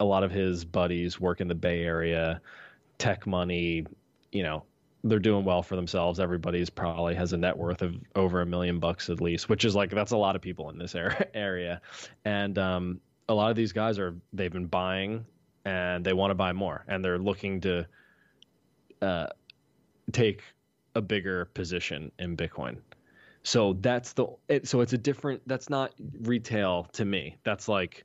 [0.00, 2.40] a lot of his buddies work in the Bay Area,
[2.98, 3.86] tech money,
[4.32, 4.64] you know,
[5.04, 6.18] they're doing well for themselves.
[6.20, 9.74] Everybody's probably has a net worth of over a million bucks at least, which is
[9.74, 10.94] like that's a lot of people in this
[11.34, 11.80] area.
[12.24, 15.24] And um, a lot of these guys are they've been buying
[15.64, 17.86] and they want to buy more and they're looking to
[19.02, 19.26] uh,
[20.12, 20.42] take
[20.94, 22.78] a bigger position in Bitcoin.
[23.44, 27.36] So that's the it, so it's a different that's not retail to me.
[27.44, 28.04] That's like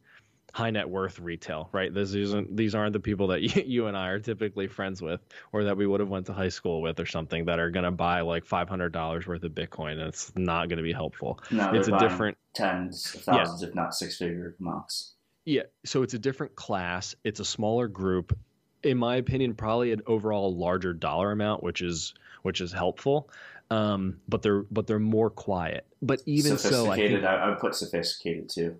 [0.54, 1.92] high net worth retail, right?
[1.92, 5.20] This isn't these aren't the people that you, you and I are typically friends with
[5.52, 7.86] or that we would have went to high school with or something that are going
[7.86, 11.40] to buy like $500 worth of Bitcoin and it's not going to be helpful.
[11.52, 13.68] No, it's a different tens, of thousands, yeah.
[13.68, 15.16] if not six figure amounts.
[15.46, 17.16] Yeah, so it's a different class.
[17.24, 18.38] It's a smaller group.
[18.84, 22.14] In my opinion, probably an overall larger dollar amount, which is
[22.44, 23.30] which is helpful.
[23.70, 25.86] Um, but they're but they're more quiet.
[26.02, 28.78] But even so, I think I, I would put sophisticated too.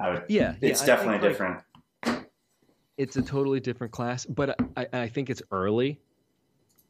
[0.00, 1.60] I would, yeah, it's yeah, definitely think, different.
[2.06, 2.30] Like,
[2.96, 6.00] it's a totally different class, but I, I think it's early.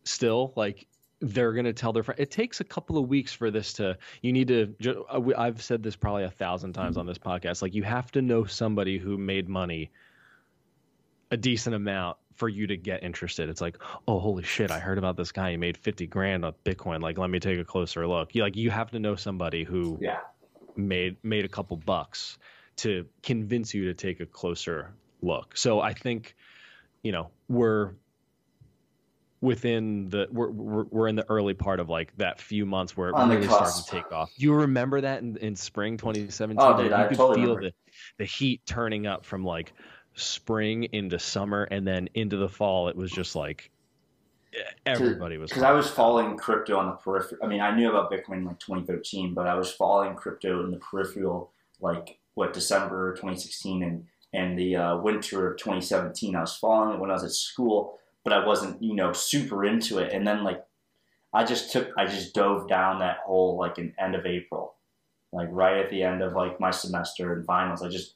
[0.04, 0.86] Still, like
[1.20, 2.20] they're going to tell their friend.
[2.20, 3.96] It takes a couple of weeks for this to.
[4.20, 5.04] You need to.
[5.08, 7.62] Uh, I've said this probably a thousand times on this podcast.
[7.62, 9.90] Like you have to know somebody who made money,
[11.30, 13.48] a decent amount for you to get interested.
[13.48, 14.70] It's like, oh, holy shit!
[14.70, 15.52] I heard about this guy.
[15.52, 17.00] He made fifty grand on Bitcoin.
[17.00, 18.34] Like, let me take a closer look.
[18.34, 20.18] You like you have to know somebody who yeah.
[20.76, 22.36] made made a couple bucks
[22.76, 25.56] to convince you to take a closer look.
[25.56, 26.34] So I think,
[27.02, 27.92] you know, we're
[29.40, 33.14] within the we're, we're, in the early part of like that few months where it
[33.14, 34.32] On really starts to take off.
[34.36, 36.56] You remember that in, in spring 2017?
[36.58, 37.70] Oh, dude, you I could totally feel remember.
[37.70, 37.72] the
[38.18, 39.74] the heat turning up from like
[40.14, 42.88] spring into summer and then into the fall.
[42.88, 43.70] It was just like
[44.86, 47.38] everybody was because I was following crypto on the periphery.
[47.42, 50.70] I mean, I knew about Bitcoin in like 2013, but I was following crypto in
[50.70, 56.34] the peripheral like what December 2016 and and the uh, winter of 2017.
[56.34, 59.64] I was following it when I was at school, but I wasn't you know super
[59.64, 60.12] into it.
[60.12, 60.64] And then like
[61.32, 64.74] I just took I just dove down that hole like in end of April,
[65.32, 67.82] like right at the end of like my semester and finals.
[67.82, 68.14] I just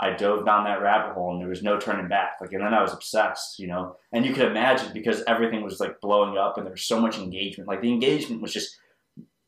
[0.00, 2.36] I dove down that rabbit hole and there was no turning back.
[2.40, 3.96] Like, and then I was obsessed, you know.
[4.12, 7.18] And you could imagine because everything was like blowing up and there was so much
[7.18, 7.68] engagement.
[7.68, 8.76] Like the engagement was just,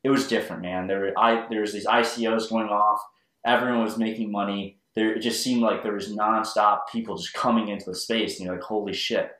[0.02, 0.88] it was different, man.
[0.88, 3.00] There, were, I there was these ICOs going off
[3.44, 4.78] everyone was making money.
[4.94, 8.46] There, it just seemed like there was nonstop people just coming into the space, and
[8.46, 9.30] you're like, holy shit,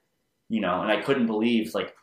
[0.49, 0.81] you know.
[0.81, 1.95] And I couldn't believe like,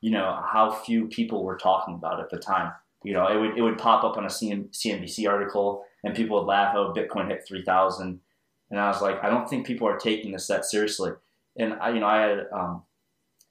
[0.00, 2.72] you know, how few people were talking about it at the time.
[3.02, 6.46] You know, it would it would pop up on a CNBC article, and people would
[6.46, 8.20] laugh, "Oh, Bitcoin hit three thousand.
[8.70, 11.12] And I was like, I don't think people are taking this that seriously.
[11.56, 12.82] And I, you know, I had um,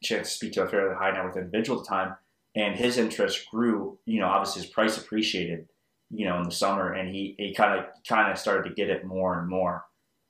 [0.02, 2.15] a chance to speak to a fairly high net worth individual at the time,
[2.56, 3.98] and his interest grew.
[4.06, 5.67] You know, obviously his price appreciated
[6.09, 8.89] you know, in the summer, and he he kind of kind of started to get
[8.89, 9.85] it more and more,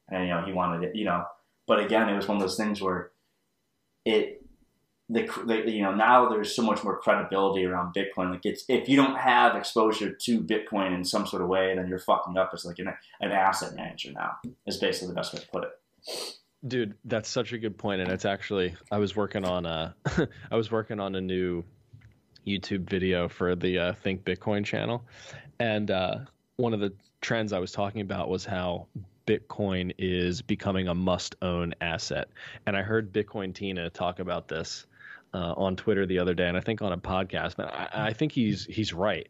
[0.09, 1.25] and you know, he wanted it, you know.
[1.67, 3.11] But again, it was one of those things where
[4.05, 4.45] it
[5.09, 8.31] the, the, you know now there's so much more credibility around Bitcoin.
[8.31, 11.88] Like it's if you don't have exposure to Bitcoin in some sort of way, then
[11.88, 12.88] you're fucking up as like an,
[13.21, 14.38] an asset manager now.
[14.65, 16.38] Is basically the best way to put it.
[16.67, 19.95] Dude, that's such a good point, and it's actually I was working on a
[20.51, 21.63] I was working on a new
[22.47, 25.05] YouTube video for the uh, Think Bitcoin channel,
[25.60, 26.20] and uh,
[26.58, 28.88] one of the trends I was talking about was how
[29.26, 32.30] Bitcoin is becoming a must-own asset.
[32.65, 34.86] And I heard Bitcoin Tina talk about this
[35.34, 37.56] uh, on Twitter the other day, and I think on a podcast.
[37.58, 39.28] But I, I think he's he's right.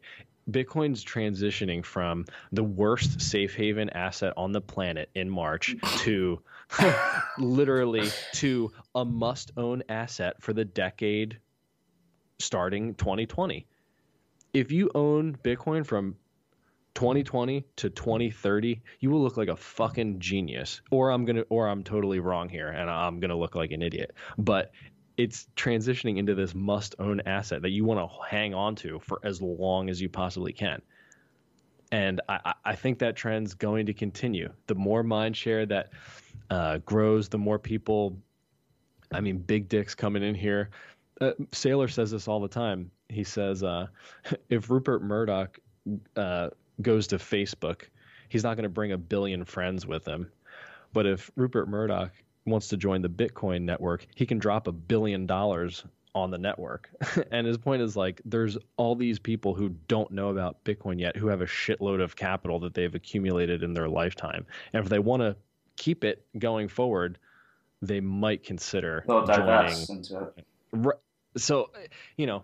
[0.50, 6.40] Bitcoin's transitioning from the worst safe haven asset on the planet in March to
[7.38, 11.38] literally to a must own asset for the decade
[12.38, 13.66] starting 2020
[14.56, 16.16] if you own Bitcoin from
[16.94, 20.80] 2020 to 2030, you will look like a fucking genius.
[20.90, 24.14] Or I'm gonna, or I'm totally wrong here, and I'm gonna look like an idiot.
[24.38, 24.72] But
[25.18, 29.42] it's transitioning into this must-own asset that you want to hang on to for as
[29.42, 30.80] long as you possibly can.
[31.92, 34.50] And I, I think that trend's going to continue.
[34.66, 35.90] The more mind share that
[36.50, 38.18] uh, grows, the more people.
[39.12, 40.70] I mean, big dicks coming in here.
[41.20, 43.86] Uh, Saylor says this all the time he says uh,
[44.48, 45.58] if Rupert Murdoch
[46.16, 47.82] uh, goes to Facebook,
[48.28, 50.30] he's not going to bring a billion friends with him.
[50.92, 52.12] But if Rupert Murdoch
[52.46, 56.90] wants to join the Bitcoin network, he can drop a billion dollars on the network.
[57.30, 61.16] and his point is like there's all these people who don't know about Bitcoin yet
[61.16, 64.46] who have a shitload of capital that they've accumulated in their lifetime.
[64.72, 65.36] And if they want to
[65.76, 67.18] keep it going forward,
[67.82, 69.78] they might consider They'll joining.
[69.88, 70.98] Into it.
[71.36, 71.70] So,
[72.16, 72.42] you know,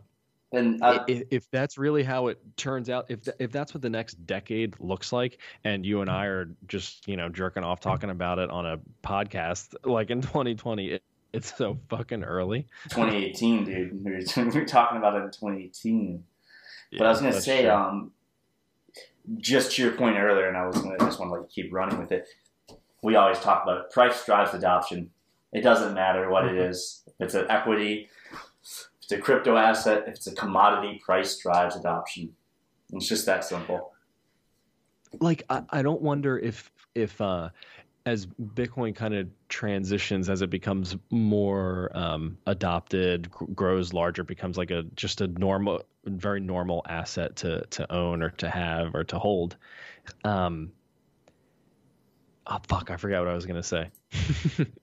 [0.52, 3.82] And uh, if, if that's really how it turns out, if th- if that's what
[3.82, 7.80] the next decade looks like, and you and I are just you know jerking off
[7.80, 12.66] talking about it on a podcast like in 2020, it, it's so fucking early.
[12.90, 14.04] 2018, dude.
[14.04, 16.22] We were, talking about it in 2018.
[16.90, 17.70] Yeah, but I was gonna say, true.
[17.70, 18.12] um,
[19.38, 21.98] just to your point earlier, and I was gonna just want to like keep running
[21.98, 22.26] with it.
[23.02, 23.90] We always talk about it.
[23.90, 25.10] price drives adoption.
[25.52, 27.02] It doesn't matter what it is.
[27.18, 28.08] It's an equity,
[29.12, 32.32] it's a crypto asset, if it's a commodity, price drives adoption.
[32.92, 33.92] It's just that simple.
[35.20, 37.50] like I, I don't wonder if if uh
[38.04, 44.56] as bitcoin kind of transitions as it becomes more um adopted gr- grows larger becomes
[44.56, 49.04] like a just a normal very normal asset to to own or to have or
[49.04, 49.56] to hold
[50.24, 50.72] um
[52.46, 53.88] oh fuck i forgot what i was gonna say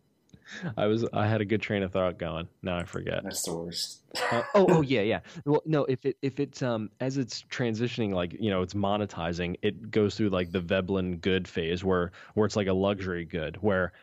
[0.78, 3.56] i was i had a good train of thought going now i forget That's the
[3.56, 4.02] worst.
[4.32, 5.20] uh, oh, oh yeah, yeah.
[5.46, 9.58] Well, no, if it if it's um as it's transitioning, like you know, it's monetizing.
[9.62, 13.58] It goes through like the Veblen good phase, where where it's like a luxury good,
[13.62, 13.94] where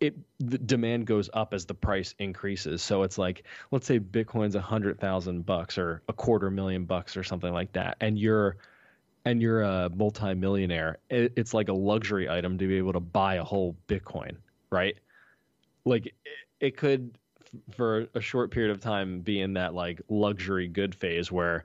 [0.00, 2.82] it the demand goes up as the price increases.
[2.82, 7.16] So it's like, let's say Bitcoin's a hundred thousand bucks or a quarter million bucks
[7.16, 8.56] or something like that, and you're
[9.24, 10.98] and you're a multimillionaire.
[11.10, 14.36] It, it's like a luxury item to be able to buy a whole Bitcoin,
[14.70, 14.96] right?
[15.86, 16.14] Like it,
[16.60, 17.16] it could
[17.74, 21.64] for a short period of time be in that like luxury good phase where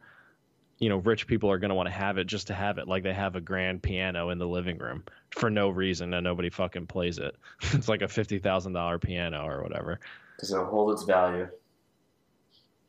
[0.77, 2.88] you know rich people are going to want to have it just to have it.
[2.88, 6.49] Like they have a grand piano in the living room for no reason and nobody
[6.49, 7.36] fucking plays it.
[7.73, 9.99] It's like a $50,000 piano or whatever.
[10.36, 11.47] Because it'll hold its value.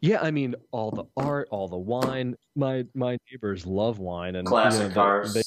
[0.00, 2.36] yeah i mean all the art all the wine.
[2.56, 5.42] My my neighbors love wine and you Classic know, they- cars they-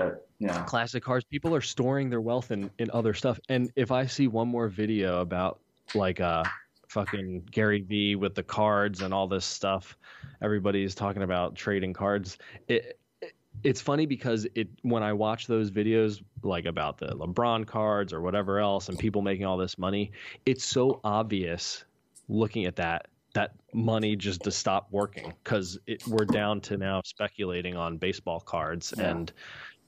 [0.00, 1.24] that, know, classic cars.
[1.24, 3.38] People are storing their wealth in in other stuff.
[3.48, 5.60] And if i see one more video about
[5.94, 6.44] like uh
[6.88, 9.96] fucking gary vee with the cards and all this stuff
[10.42, 15.70] everybody's talking about trading cards it, it it's funny because it when i watch those
[15.70, 20.10] videos like about the lebron cards or whatever else and people making all this money
[20.46, 21.84] it's so obvious
[22.28, 27.76] looking at that that money just to stop working because we're down to now speculating
[27.76, 29.10] on baseball cards Yeah.
[29.10, 29.32] and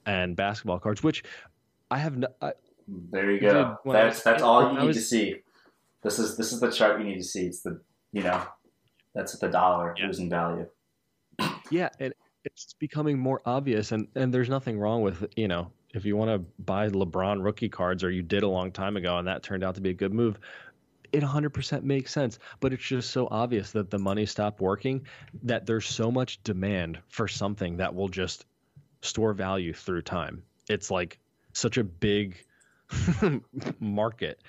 [0.06, 1.22] and basketball cards, which
[1.90, 2.52] I have no, I,
[2.88, 3.76] there you go.
[3.86, 5.36] that's that's all you need was- to see.
[6.02, 7.46] This is this is the chart you need to see.
[7.46, 7.80] It's the
[8.12, 8.42] you know,
[9.14, 10.06] that's the dollar Yeah.
[10.06, 10.66] losing value.
[11.70, 12.12] yeah, and
[12.44, 16.30] it's becoming more obvious, and and there's nothing wrong with you know if you want
[16.30, 19.62] to buy LeBron rookie cards or you did a long time ago and that turned
[19.62, 20.38] out to be a good move.
[21.12, 25.06] It 100% makes sense, but it's just so obvious that the money stopped working
[25.42, 28.46] that there's so much demand for something that will just
[29.02, 30.42] store value through time.
[30.68, 31.18] It's like
[31.52, 32.42] such a big
[33.80, 34.40] market.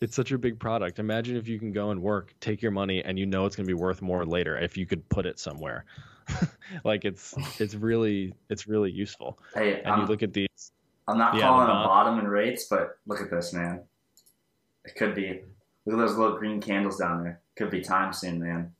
[0.00, 0.98] It's such a big product.
[0.98, 3.66] Imagine if you can go and work, take your money, and you know it's going
[3.66, 5.84] to be worth more later if you could put it somewhere.
[6.84, 9.38] like it's it's really it's really useful.
[9.54, 10.72] Hey, And I'm, you look at these.
[11.08, 13.80] I'm not yeah, calling a bottom in rates, but look at this, man.
[14.84, 15.42] It could be.
[15.86, 17.40] Look at those little green candles down there.
[17.56, 18.72] Could be time soon, man.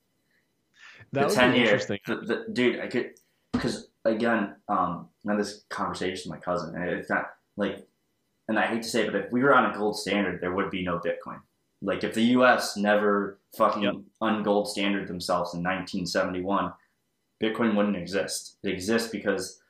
[1.12, 1.98] That the ten year, interesting.
[2.07, 2.81] the, the, dude.
[2.81, 3.12] I could,
[3.52, 7.87] because again, um, I had this conversation with my cousin, and it's not like,
[8.49, 10.55] and I hate to say, it, but if we were on a gold standard, there
[10.55, 11.40] would be no Bitcoin.
[11.83, 12.77] Like if the U.S.
[12.77, 13.95] never fucking Yep.
[14.21, 16.73] ungold standard themselves in 1971,
[17.42, 18.57] Bitcoin wouldn't exist.
[18.62, 19.61] It exists because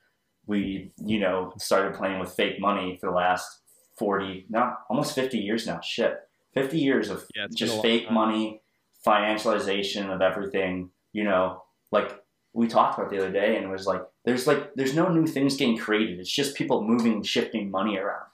[0.47, 3.61] we, you know, started playing with fake money for the last
[3.99, 5.81] 40, no, almost 50 years now.
[5.81, 6.19] Shit,
[6.55, 8.61] 50 years of Yeah, it's been a just fake money,
[9.05, 10.91] financialization of everything.
[11.13, 12.21] You know, like
[12.57, 15.27] we talked about the other day, and it was like there's like there's no new
[15.27, 16.19] things getting created.
[16.19, 18.25] It's just people moving, shifting money around.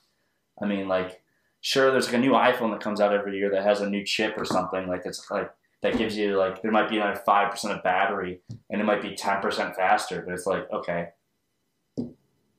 [0.61, 1.21] I mean, like
[1.61, 4.05] sure, there's like a new iPhone that comes out every year that has a new
[4.05, 5.51] chip or something like it's like
[5.83, 9.03] that gives you like there might be another five percent of battery and it might
[9.03, 11.09] be ten percent faster, but it's like okay,
[11.97, 12.15] you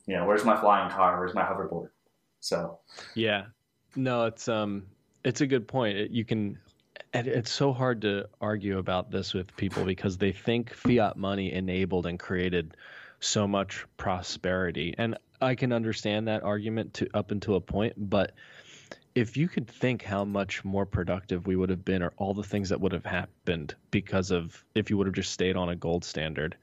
[0.08, 1.18] know, where's my flying car?
[1.18, 1.90] Where's my hoverboard?
[2.42, 2.80] So
[3.16, 3.46] Yeah.
[3.96, 4.88] No, it's um
[5.24, 5.98] it's a good point.
[5.98, 6.60] It, you can
[7.14, 11.52] and it's so hard to argue about this with people because they think fiat money
[11.54, 12.76] enabled and created
[13.20, 14.96] so much prosperity.
[14.98, 18.34] And I can understand that argument to up until a point, but
[19.16, 22.44] if you could think how much more productive we would have been or all the
[22.44, 25.76] things that would have happened because of if you would have just stayed on a
[25.76, 26.58] gold standard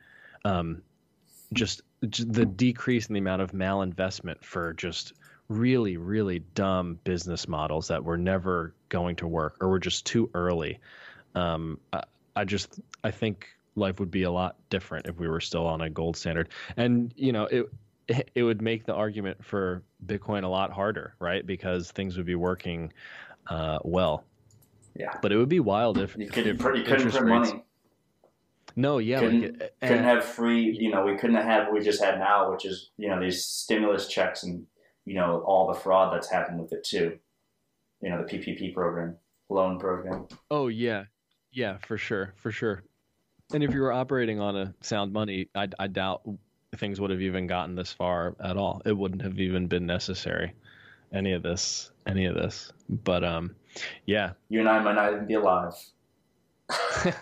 [0.44, 0.82] um,
[1.52, 5.12] just, just the decrease in the amount of malinvestment for just
[5.50, 10.30] really really dumb business models that were never going to work or were just too
[10.32, 10.78] early.
[11.34, 12.04] Um, I,
[12.36, 15.80] I just i think life would be a lot different if we were still on
[15.80, 16.50] a gold standard.
[16.76, 17.66] And you know it
[18.34, 21.44] it would make the argument for bitcoin a lot harder right?
[21.44, 22.92] Because things would be working
[23.48, 24.24] uh, well.
[24.94, 27.20] Yeah, but it would be wild if you could if you couldn't print rates-
[27.50, 27.64] money.
[28.76, 30.76] No, yeah, couldn't, like, couldn't have free.
[30.80, 34.06] You know, we couldn't have we just had now, which is you know these stimulus
[34.06, 34.64] checks and
[35.10, 37.18] you know all the fraud that's happened with it too.
[38.00, 39.16] You know, the PPP program,
[39.48, 40.28] loan program.
[40.52, 41.06] Oh yeah,
[41.50, 42.84] yeah, for sure, for sure.
[43.52, 46.22] And if you were operating on a sound money, I, I doubt
[46.76, 48.82] things would have even gotten this far at all.
[48.84, 50.52] It wouldn't have even been necessary,
[51.12, 52.72] any of this, any of this.
[52.88, 53.56] But um,
[54.06, 54.34] yeah.
[54.48, 55.74] You and I might not even be alive.
[56.70, 57.12] I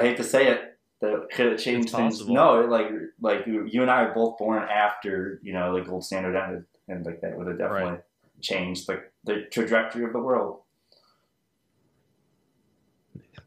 [0.00, 0.78] hate to say it.
[1.00, 2.26] That could have changed things.
[2.26, 2.86] No, like
[3.20, 7.04] like you and I are both born after you know the gold standard ended, and
[7.04, 8.00] like that would have definitely right.
[8.40, 10.60] changed like the trajectory of the world.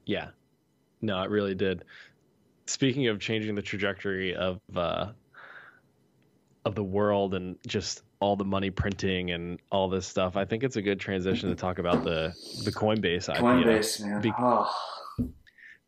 [0.06, 0.30] Yeah,
[1.02, 1.86] no, it really did.
[2.66, 5.12] Speaking of changing the trajectory of uh,
[6.66, 10.64] of the world and just all the money printing and all this stuff, I think
[10.64, 12.34] it's a good transition to talk about the
[12.64, 13.38] the Coinbase IPO.
[13.38, 14.22] Coinbase, man.
[14.22, 14.72] Be- oh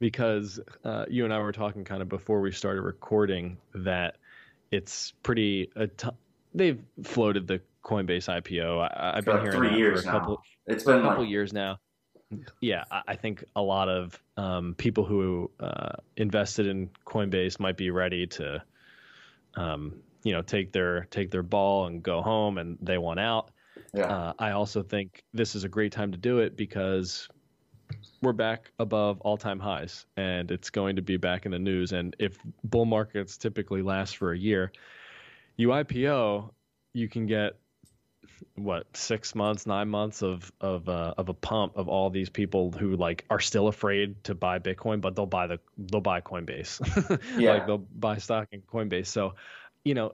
[0.03, 4.17] because uh, you and I were talking kind of before we started recording that
[4.69, 5.71] it's pretty.
[5.95, 6.09] T-
[6.53, 8.89] they've floated the Coinbase IPO.
[8.95, 10.41] I, have been like hearing three years for a couple.
[10.67, 10.73] Now.
[10.73, 11.31] It's been a couple like...
[11.31, 11.79] years now.
[12.61, 17.91] Yeah, I think a lot of um, people who uh, invested in Coinbase might be
[17.91, 18.63] ready to,
[19.55, 23.51] um, you know, take their take their ball and go home, and they want out.
[23.93, 24.05] Yeah.
[24.05, 27.27] Uh, I also think this is a great time to do it because
[28.21, 31.91] we're back above all time highs and it's going to be back in the news.
[31.91, 34.71] And if bull markets typically last for a year,
[35.55, 36.49] you IPO,
[36.93, 37.53] you can get
[38.55, 42.71] what six months, nine months of of uh, of a pump of all these people
[42.71, 47.19] who like are still afraid to buy Bitcoin, but they'll buy the they'll buy Coinbase,
[47.39, 47.53] yeah.
[47.53, 49.07] like they'll buy stock in Coinbase.
[49.07, 49.35] So,
[49.83, 50.13] you know,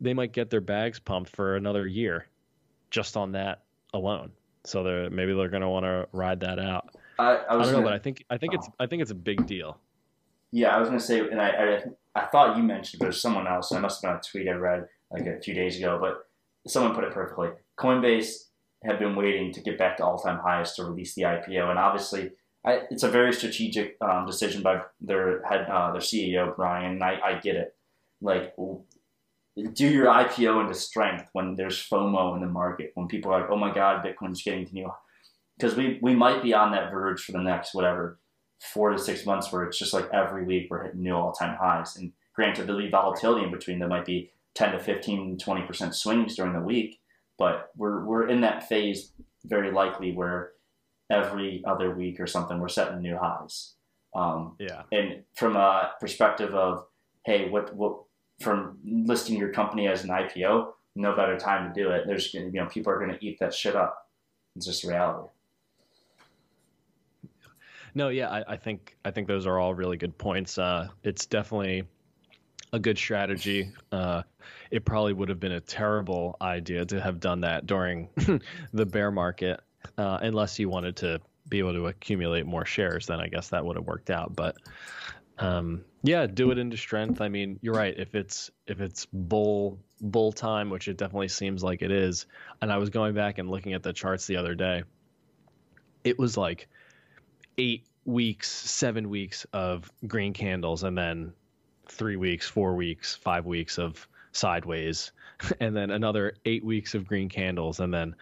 [0.00, 2.26] they might get their bags pumped for another year,
[2.90, 3.64] just on that
[3.94, 4.30] alone.
[4.64, 6.90] So they're maybe they're going to want to ride that out.
[7.18, 8.56] I, I, I don't know, gonna, but I think I think oh.
[8.56, 9.78] it's I think it's a big deal.
[10.52, 11.82] Yeah, I was going to say, and I, I,
[12.16, 13.72] I thought you mentioned, but there's someone else.
[13.72, 16.24] I must have been a tweet I read like a few days ago, but
[16.66, 17.50] someone put it perfectly.
[17.78, 18.44] Coinbase
[18.84, 22.30] had been waiting to get back to all-time highs to release the IPO, and obviously,
[22.64, 26.92] I, it's a very strategic um, decision by their head, uh, their CEO Brian.
[26.92, 27.76] And I, I get it.
[28.20, 33.42] Like, do your IPO into strength when there's FOMO in the market, when people are
[33.42, 34.90] like, "Oh my God, Bitcoin's getting to new,"
[35.58, 38.18] because we we might be on that verge for the next whatever
[38.60, 41.56] four to six months where it's just like every week we're hitting new all time
[41.60, 41.96] highs.
[41.96, 43.78] And granted, there'll be volatility in between.
[43.78, 47.00] There might be 10 to 15, 20 percent swings during the week,
[47.38, 49.12] but we're we're in that phase
[49.44, 50.52] very likely where
[51.10, 53.74] every other week or something we're setting new highs.
[54.14, 54.82] Um, yeah.
[54.92, 56.86] And from a perspective of
[57.24, 58.02] hey, what what
[58.40, 62.04] from listing your company as an IPO, no better time to do it.
[62.06, 63.96] There's you know people are going to eat that shit up.
[64.56, 65.28] It's just reality.
[67.96, 70.58] No, yeah, I, I, think I think those are all really good points.
[70.58, 71.84] Uh, it's definitely
[72.74, 73.70] a good strategy.
[73.90, 74.22] Uh,
[74.70, 78.10] it probably would have been a terrible idea to have done that during
[78.74, 79.60] the bear market,
[79.96, 83.06] uh, unless you wanted to be able to accumulate more shares.
[83.06, 84.36] Then I guess that would have worked out.
[84.36, 84.56] But
[85.38, 87.22] um, yeah, do it into strength.
[87.22, 87.94] I mean, you're right.
[87.96, 92.26] If it's if it's bull bull time, which it definitely seems like it is,
[92.60, 94.82] and I was going back and looking at the charts the other day,
[96.04, 96.68] it was like
[97.58, 101.32] eight weeks, seven weeks of green candles, and then
[101.88, 105.12] three weeks, four weeks, five weeks of sideways,
[105.60, 108.14] and then another eight weeks of green candles, and then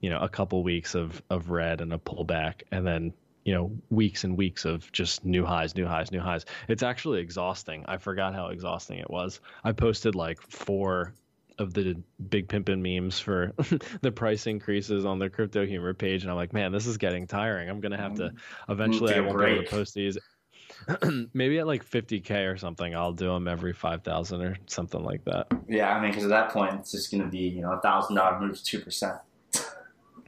[0.00, 3.12] you know a couple weeks of of red and a pullback, and then
[3.44, 6.44] you know weeks and weeks of just new highs new highs new highs.
[6.68, 7.84] It's actually exhausting.
[7.86, 9.40] I forgot how exhausting it was.
[9.64, 11.14] I posted like four
[11.60, 11.94] of the
[12.28, 13.52] big pimpin memes for
[14.00, 17.26] the price increases on the crypto humor page and i'm like man this is getting
[17.26, 18.38] tiring i'm gonna have to mm.
[18.68, 19.54] eventually i won't break.
[19.54, 20.18] be able to post these
[21.34, 25.46] maybe at like 50k or something i'll do them every 5000 or something like that
[25.68, 28.16] yeah i mean because at that point it's just gonna be you know a thousand
[28.16, 29.16] dollar moves two percent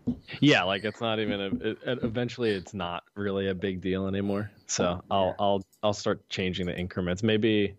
[0.41, 1.69] yeah, like it's not even a.
[1.69, 4.51] It, eventually, it's not really a big deal anymore.
[4.67, 7.23] So I'll I'll I'll start changing the increments.
[7.23, 7.77] Maybe,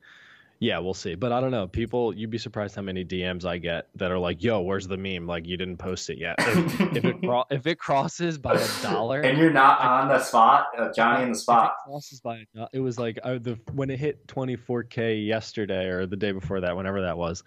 [0.64, 1.16] yeah, we'll see.
[1.16, 1.68] But I don't know.
[1.68, 4.96] People, you'd be surprised how many DMs I get that are like, "Yo, where's the
[4.96, 5.28] meme?
[5.28, 7.18] Like you didn't post it yet." If, if it
[7.52, 11.24] if it crosses by a dollar, and you're not I, on the spot, uh, Johnny
[11.24, 11.76] in the spot.
[11.86, 16.06] It crosses by a, it was like uh, the when it hit 24k yesterday or
[16.06, 17.44] the day before that, whenever that was,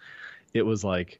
[0.53, 1.19] it was like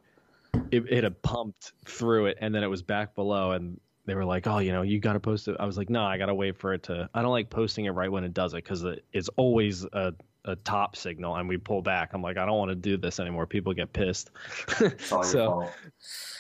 [0.70, 4.24] it, it had pumped through it and then it was back below and they were
[4.24, 6.28] like, "Oh, you know, you got to post it." I was like, "No, I got
[6.28, 8.64] to wait for it to." I don't like posting it right when it does it
[8.64, 10.14] because it, it's always a,
[10.48, 12.14] a top signal and we pull back.
[12.14, 13.46] I'm like, I don't want to do this anymore.
[13.46, 14.32] People get pissed.
[14.80, 15.70] It's so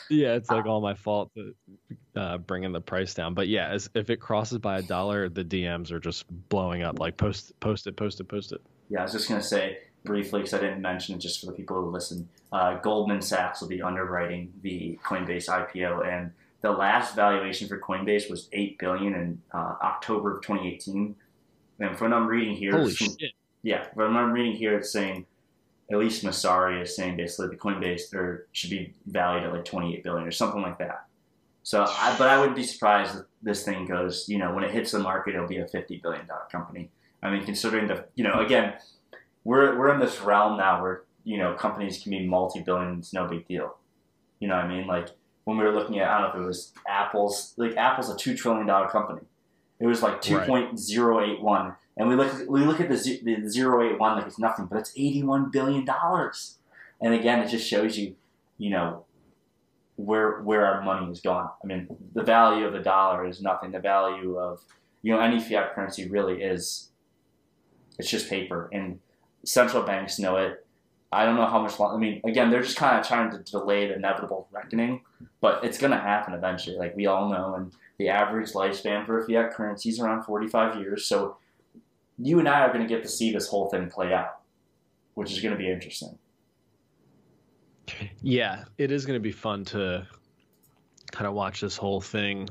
[0.09, 1.31] yeah, it's like all my fault
[2.15, 3.33] uh, bringing the price down.
[3.33, 6.99] But yeah, as, if it crosses by a dollar, the DMs are just blowing up.
[6.99, 8.61] Like post, post it, post it, post it.
[8.89, 11.51] Yeah, I was just gonna say briefly because I didn't mention it just for the
[11.51, 12.27] people who listen.
[12.51, 16.31] Uh, Goldman Sachs will be underwriting the Coinbase IPO, and
[16.61, 21.15] the last valuation for Coinbase was eight billion in uh, October of 2018.
[21.79, 23.33] And from what I'm reading here, Holy shit!
[23.67, 25.25] yeah, but I'm reading here, it's saying
[25.91, 30.05] at least Messari is saying basically the Coinbase or should be valued at like 28
[30.05, 31.05] billion or something like that.
[31.63, 34.23] So, I, but I wouldn't be surprised if this thing goes.
[34.29, 36.89] You know, when it hits the market, it'll be a 50 billion dollar company.
[37.21, 38.75] I mean, considering the you know again,
[39.43, 43.27] we're we're in this realm now where you know companies can be multi billions, no
[43.27, 43.75] big deal.
[44.39, 44.87] You know what I mean?
[44.87, 45.09] Like
[45.43, 48.15] when we were looking at, I don't know if it was Apple's, like Apple's a
[48.15, 49.27] two trillion dollar company.
[49.81, 53.99] It was like 2.081 and we look we look at the ze- the zero eight
[53.99, 56.59] one like it's nothing, but it's eighty one billion dollars.
[57.01, 58.15] And again, it just shows you,
[58.57, 59.05] you know,
[59.95, 61.47] where where our money is going.
[61.63, 63.71] I mean, the value of a dollar is nothing.
[63.71, 64.61] The value of
[65.01, 66.91] you know any fiat currency really is.
[67.99, 68.99] It's just paper, and
[69.43, 70.65] central banks know it.
[71.11, 71.95] I don't know how much long.
[71.95, 75.01] I mean, again, they're just kind of trying to delay the inevitable reckoning,
[75.41, 76.77] but it's going to happen eventually.
[76.77, 80.79] Like we all know, and the average lifespan for a fiat currency is around 45
[80.79, 81.05] years.
[81.05, 81.37] So
[82.17, 84.39] you and I are going to get to see this whole thing play out,
[85.13, 86.17] which is going to be interesting.
[88.21, 90.05] Yeah, it is going to be fun to
[91.11, 92.49] kind of watch this whole thing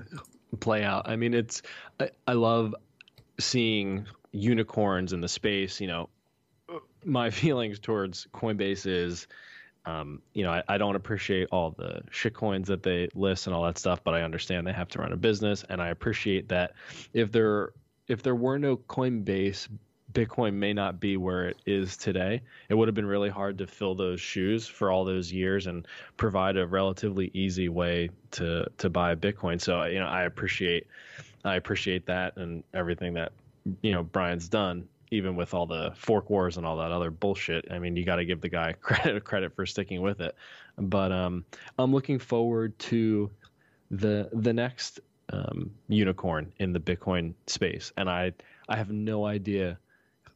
[0.61, 1.09] play out.
[1.09, 1.63] I mean, it's
[2.01, 2.75] I, I love
[3.39, 5.81] seeing unicorns in the space.
[5.81, 6.09] You know,
[7.05, 9.27] my feelings towards Coinbase is,
[9.85, 13.55] um, you know, I, I don't appreciate all the shit coins that they list and
[13.55, 16.49] all that stuff, but I understand they have to run a business, and I appreciate
[16.49, 16.73] that
[17.13, 17.73] if there
[18.09, 19.69] if there were no Coinbase.
[20.13, 22.41] Bitcoin may not be where it is today.
[22.71, 25.87] It would have been really hard to fill those shoes for all those years and
[26.17, 29.61] provide a relatively easy way to to buy Bitcoin.
[29.61, 30.87] So you know, I appreciate
[31.45, 33.33] I appreciate that and everything that
[33.83, 37.71] you know Brian's done, even with all the fork wars and all that other bullshit.
[37.71, 40.35] I mean, you got to give the guy credit credit for sticking with it.
[40.79, 41.45] But um,
[41.79, 43.31] I'm looking forward to
[43.91, 45.01] the the next
[45.33, 48.33] um, unicorn in the Bitcoin space, and I
[48.69, 49.79] I have no idea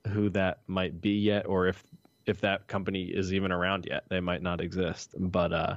[0.08, 1.84] who that might be yet, or if
[2.26, 4.04] if that company is even around yet.
[4.08, 5.76] They might not exist, but uh,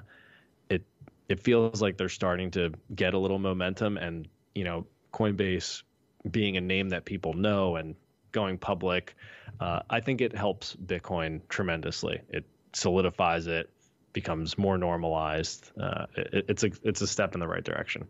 [0.69, 0.83] it
[1.29, 5.83] it feels like they're starting to get a little momentum, and you know, Coinbase
[6.29, 7.95] being a name that people know and
[8.31, 9.15] going public,
[9.59, 12.21] uh, I think it helps Bitcoin tremendously.
[12.29, 13.69] It solidifies it,
[14.13, 15.71] becomes more normalized.
[15.79, 18.07] Uh, it, it's a it's a step in the right direction.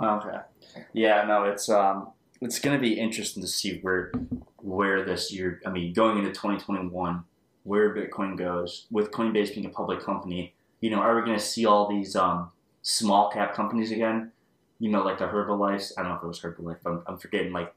[0.00, 0.38] Okay.
[0.92, 2.08] Yeah, no, it's um
[2.40, 4.12] it's going to be interesting to see where
[4.56, 7.24] where this year, I mean, going into 2021,
[7.64, 10.54] where Bitcoin goes with Coinbase being a public company.
[10.80, 12.50] You know, are we going to see all these um
[12.82, 14.32] small cap companies again?
[14.78, 15.92] You know, like the Herbalife.
[15.98, 16.78] I don't know if it was Herbalife.
[16.86, 17.52] I'm, I'm forgetting.
[17.52, 17.74] Like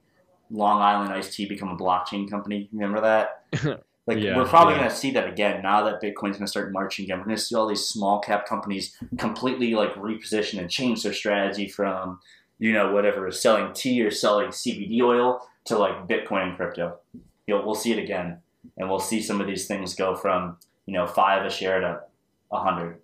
[0.50, 2.70] Long Island Iced Tea become a blockchain company.
[2.72, 3.84] Remember that?
[4.06, 4.82] Like Yeah, we're probably yeah.
[4.82, 7.20] going to see that again now that Bitcoin's going to start marching again.
[7.20, 11.14] We're going to see all these small cap companies completely like reposition and change their
[11.14, 12.20] strategy from
[12.60, 16.98] you know whatever selling tea or selling CBD oil to like Bitcoin and crypto.
[17.48, 18.40] You'll, we'll see it again,
[18.78, 22.02] and we'll see some of these things go from you know five a share to
[22.52, 23.00] a hundred.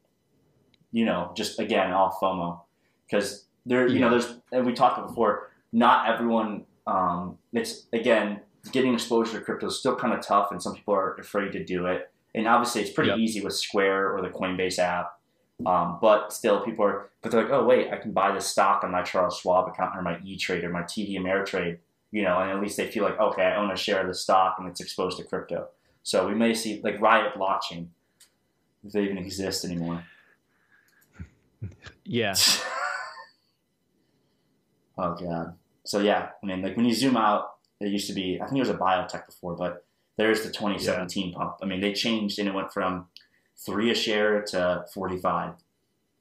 [0.91, 2.61] You know, just again off FOMO
[3.05, 5.51] because there you know there's and we talked before.
[5.71, 6.65] Not everyone.
[6.87, 8.41] Um, it's again
[8.71, 11.63] getting exposure to crypto is still kind of tough, and some people are afraid to
[11.63, 12.11] do it.
[12.35, 13.19] And obviously, it's pretty Yep.
[13.19, 15.19] easy with Square or the Coinbase app.
[15.65, 17.09] Um, but still, people are.
[17.21, 19.95] But they're like, oh wait, I can buy this stock on my Charles Schwab account
[19.97, 21.79] or my E Trade or my TD Ameritrade.
[22.11, 24.13] You know, and at least they feel like, okay, I own a share of the
[24.13, 25.67] stock and it's exposed to crypto.
[26.01, 27.87] So we may see like Riot Blockchain,
[28.85, 30.03] if they even exist anymore.
[32.05, 32.33] Yeah,
[34.97, 35.55] Oh god.
[35.85, 38.39] So yeah, I mean, like when you zoom out, it used to be.
[38.41, 39.85] I think it was a biotech before, but
[40.17, 41.55] there's the 2017 pump.
[41.61, 43.07] I mean, they changed and it went from
[43.65, 45.53] three a share to 45.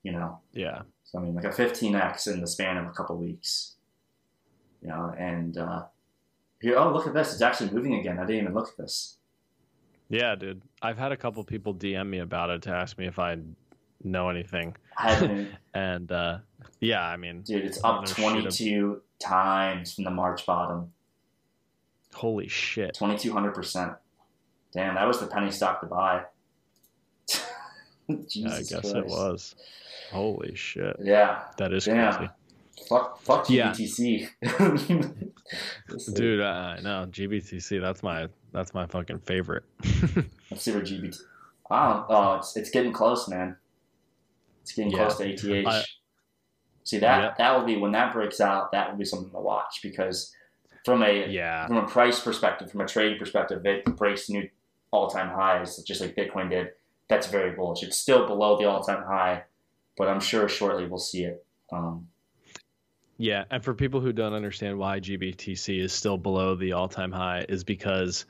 [0.05, 0.83] You know, yeah.
[1.05, 3.75] so I mean, like a 15x in the span of a couple weeks.
[4.81, 5.83] You know, and uh,
[6.61, 7.33] here, oh look at this!
[7.33, 8.19] It's actually moving again.
[8.19, 9.17] I didn't even look at this.
[10.09, 10.63] Yeah, dude.
[10.81, 13.39] I've had a couple people DM me about it to ask me if I
[14.03, 14.77] know anything.
[14.97, 16.39] I And uh,
[16.81, 17.65] yeah, I mean, dude.
[17.65, 20.93] It's up No shit ab- 22 times from the March bottom.
[22.15, 22.95] Holy shit.
[22.95, 23.93] 2200 percent.
[24.73, 26.25] Damn, that was the penny stock to buy.
[28.31, 28.97] Yeah, I guess Christ.
[28.97, 29.55] it was.
[30.13, 30.97] Holy shit.
[31.03, 32.15] Yeah, That is Damn.
[32.15, 32.31] crazy.
[32.89, 33.73] Fuck, fuck Yeah.
[33.73, 34.29] GBTC.
[34.79, 36.13] See.
[36.15, 37.81] Dude, uh, know GBTC.
[37.83, 39.65] That's my that's my fucking favorite.
[40.51, 41.19] Let's see where GBT.
[41.71, 43.57] Oh, oh, it's it's getting close, man.
[44.63, 45.07] It's getting Yeah.
[45.09, 45.67] close to ATH.
[45.67, 45.85] I-
[46.85, 47.37] see that Yep.
[47.39, 48.73] that will be when that breaks out.
[48.73, 50.33] That will be something to watch because
[50.85, 54.49] from a yeah, from a price perspective, from a trading perspective, it breaks new
[54.91, 56.71] all time highs, just like Bitcoin did.
[57.09, 57.83] That's very bullish.
[57.83, 59.45] It's still below the all time high,
[59.97, 61.45] but I'm sure shortly we'll see it.
[61.73, 62.09] Um,
[63.19, 63.45] yeah.
[63.51, 67.65] And for people who don't understand why GBTC is still below the all-time high, is
[67.65, 68.25] because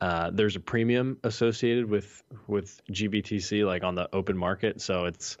[0.00, 4.80] uh, there's a premium associated with with GBTC, like on the open market.
[4.80, 5.36] So it's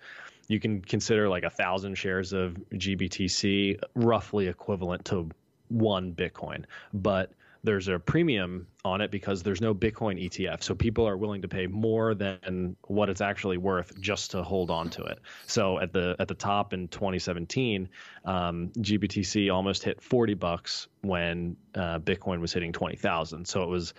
[0.48, 5.30] you can consider like a thousand shares of GBTC roughly equivalent to
[5.68, 7.32] one Bitcoin, but
[7.64, 10.62] there's a premium on it because there's no Bitcoin ETF.
[10.62, 14.70] So people are willing to pay more than what it's actually worth just to hold
[14.70, 15.18] on to it.
[15.46, 17.88] So at the at the top in 2017,
[18.24, 23.44] um, GBTC almost hit 40 bucks when uh, Bitcoin was hitting 20,000.
[23.46, 23.92] So it was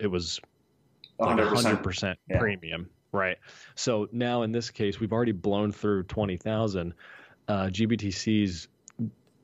[0.00, 0.38] it was
[1.18, 1.54] like 100%.
[1.54, 2.38] hundred percent Yeah.
[2.40, 3.38] premium, right?
[3.74, 6.92] So now in this case, we've already blown through twenty thousand.
[7.48, 8.68] Uh, GBTC's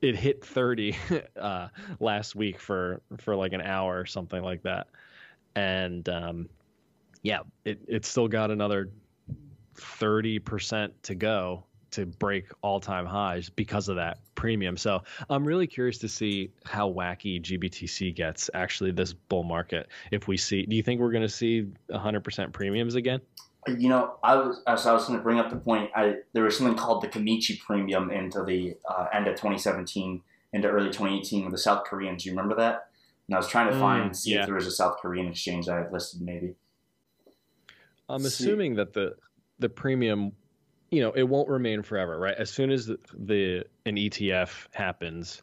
[0.05, 0.97] it hit thirty
[1.41, 1.69] uh,
[2.01, 4.89] last week for for like an hour or something like that,
[5.57, 6.49] and um,
[7.23, 8.91] yeah, it it's still got another
[9.75, 14.77] thirty percent to go to break all time highs because of that premium.
[14.77, 19.89] So I'm really curious to see how wacky GBTC gets actually this bull market.
[20.11, 23.21] If we see, do you think we're going to see 100% premiums again?
[23.67, 25.91] You know, I was as I was going to bring up the point.
[25.97, 30.21] I there was something called the Kimchi premium into the uh, end of 2017
[30.53, 32.23] into early 2018 with the South Koreans.
[32.23, 32.89] Do you remember that?
[33.27, 34.41] And I was trying to Mm, find see yeah.
[34.41, 36.55] if there was a South Korean exchange that I had listed maybe.
[38.09, 39.15] I'm See- assuming that the
[39.59, 40.33] the premium,
[40.91, 42.37] you know, it won't remain forever, right?
[42.37, 45.43] As soon as the, the an ETF happens,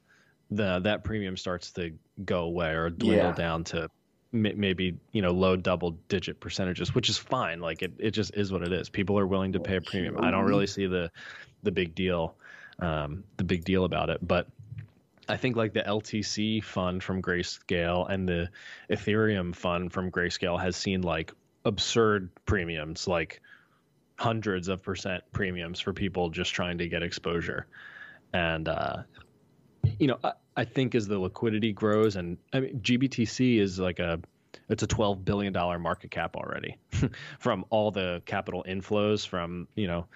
[0.52, 1.92] the that premium starts to
[2.24, 3.34] go away or dwindle Yeah.
[3.34, 3.90] down to
[4.32, 7.60] maybe you know low double digit percentages, which is fine.
[7.60, 8.90] Like it, it just is what it is.
[8.90, 10.18] People are willing to pay a premium.
[10.20, 11.12] I don't really see the
[11.64, 12.36] the big deal,
[12.80, 14.48] um, the big deal about it, but.
[15.30, 18.50] I think like the LTC fund from Grayscale and the
[18.90, 21.32] Ethereum fund from Grayscale has seen like
[21.64, 23.40] absurd premiums, like
[24.18, 27.68] hundreds of percent premiums for people just trying to get exposure.
[28.34, 29.04] And, uh,
[30.02, 34.00] you know, I, I think as the liquidity grows, and I mean, GBTC is like
[34.00, 34.20] a,
[34.68, 36.76] it's a $12 billion market cap already
[37.40, 40.08] from all the capital inflows from, you know,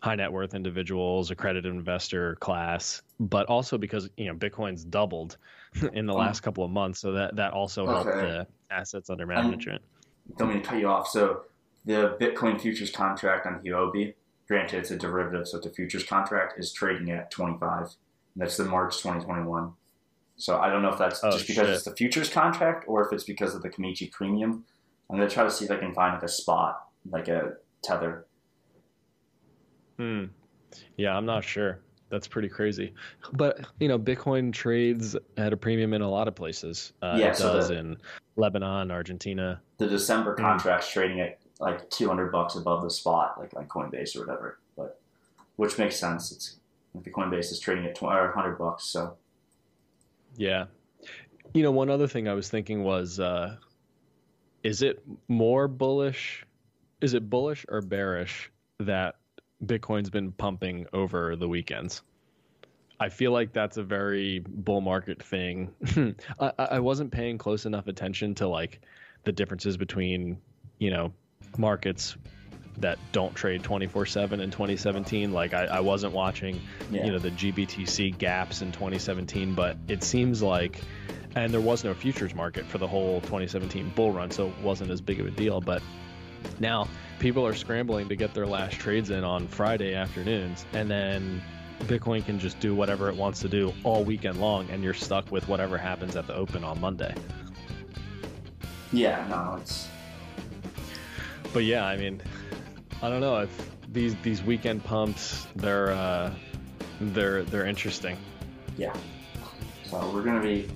[0.00, 5.36] high net worth individuals, accredited investor class, but also because, you know, Bitcoin's doubled
[5.92, 6.16] in the Oh.
[6.16, 6.98] last couple of months.
[7.00, 9.82] So that, that also helped the assets under management.
[10.38, 11.06] Don't mean to cut you off.
[11.08, 11.42] So
[11.84, 14.14] the Bitcoin futures contract on Huobi,
[14.46, 17.94] granted it's a derivative, so it's a futures contract, is trading at 25.
[18.38, 19.72] That's the March 2021.
[20.36, 21.74] So I don't know if that's Oh, just because shit.
[21.74, 24.64] it's the futures contract or if it's because of the Kimchi premium.
[25.10, 28.26] I'm gonna try to see if I can find like a spot, like a tether.
[29.96, 30.24] Hmm.
[30.96, 31.80] Yeah, I'm not sure.
[32.10, 32.94] That's pretty crazy.
[33.32, 36.92] But you know, Bitcoin trades at a premium in a lot of places.
[37.02, 37.96] Uh, Yeah, it so does the- in
[38.36, 39.60] Lebanon, Argentina.
[39.78, 40.38] The December Mm.
[40.38, 44.58] contract's trading at like 200 bucks above the spot, like on Coinbase or whatever.
[44.76, 45.00] But
[45.56, 46.30] which makes sense.
[46.30, 46.60] It's
[46.94, 48.84] like the Coinbase is trading at 20, or 100 bucks.
[48.84, 49.16] So
[50.36, 50.66] Yeah.
[51.54, 53.56] You know, one other thing I was thinking was, uh,
[54.62, 56.44] is it more bullish?
[57.00, 59.16] Is it bullish or bearish that
[59.64, 62.02] Bitcoin's been pumping over the weekends?
[63.00, 65.72] I feel like that's a very bull market thing.
[66.40, 68.80] I I wasn't paying close enough attention to like
[69.24, 70.38] the differences between,
[70.78, 71.12] you know,
[71.56, 72.16] markets
[72.80, 75.32] that don't trade 24 7 in 2017.
[75.32, 76.60] Like I, I wasn't watching
[76.90, 77.04] yeah.
[77.04, 80.80] you know the GBTC gaps in 2017, but it seems like,
[81.34, 84.90] and there was no futures market for the whole 2017 bull run, so it wasn't
[84.90, 85.60] as big of a deal.
[85.60, 85.82] But
[86.60, 91.42] now people are scrambling to get their last trades in on Friday afternoons, and then
[91.84, 95.30] Bitcoin can just do whatever it wants to do all weekend long, and you're stuck
[95.30, 97.14] with whatever happens at the open on Monday.
[98.92, 99.88] yeah, no, it's
[101.52, 102.20] But yeah, I mean,
[103.02, 103.46] I don't know
[103.92, 106.32] these these weekend pumps they're uh,
[107.00, 108.16] they're they're interesting.
[108.76, 108.94] yeah.
[109.88, 110.68] So we're gonna be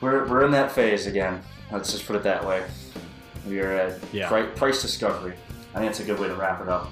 [0.00, 1.42] we're we're in that phase again.
[1.70, 2.64] Let's just put it that way.
[3.46, 4.28] We are at Yeah.
[4.28, 5.34] pri- price discovery.
[5.74, 6.90] I think it's a good way to wrap it up.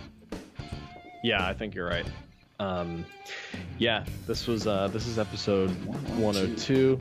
[1.23, 2.07] Yeah, I think you're right.
[2.61, 3.05] Um,
[3.79, 5.71] yeah, this was uh, this is episode
[6.17, 7.01] 102.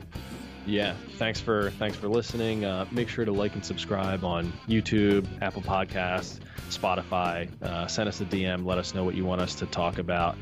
[0.66, 2.64] Yeah, thanks for thanks for listening.
[2.64, 6.38] Uh, make sure to like and subscribe on YouTube, Apple Podcasts,
[6.70, 7.48] Spotify.
[7.62, 8.64] Uh, send us a DM.
[8.64, 10.36] Let us know what you want us to talk about.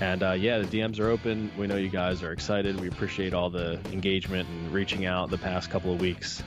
[0.00, 1.50] And uh, yeah, the DMs are open.
[1.56, 2.80] We know you guys are excited.
[2.80, 6.42] We appreciate all the engagement and reaching out the past couple of weeks.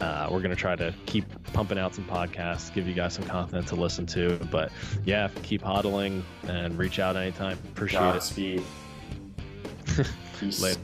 [0.00, 3.24] Uh, we're going to try to keep pumping out some podcasts, give you guys some
[3.24, 4.38] content to listen to.
[4.50, 4.70] But
[5.04, 7.58] yeah, keep hodling and reach out anytime.
[7.72, 8.62] Appreciate Godspeed.
[9.98, 10.06] it.
[10.40, 10.60] Peace.
[10.62, 10.80] Later.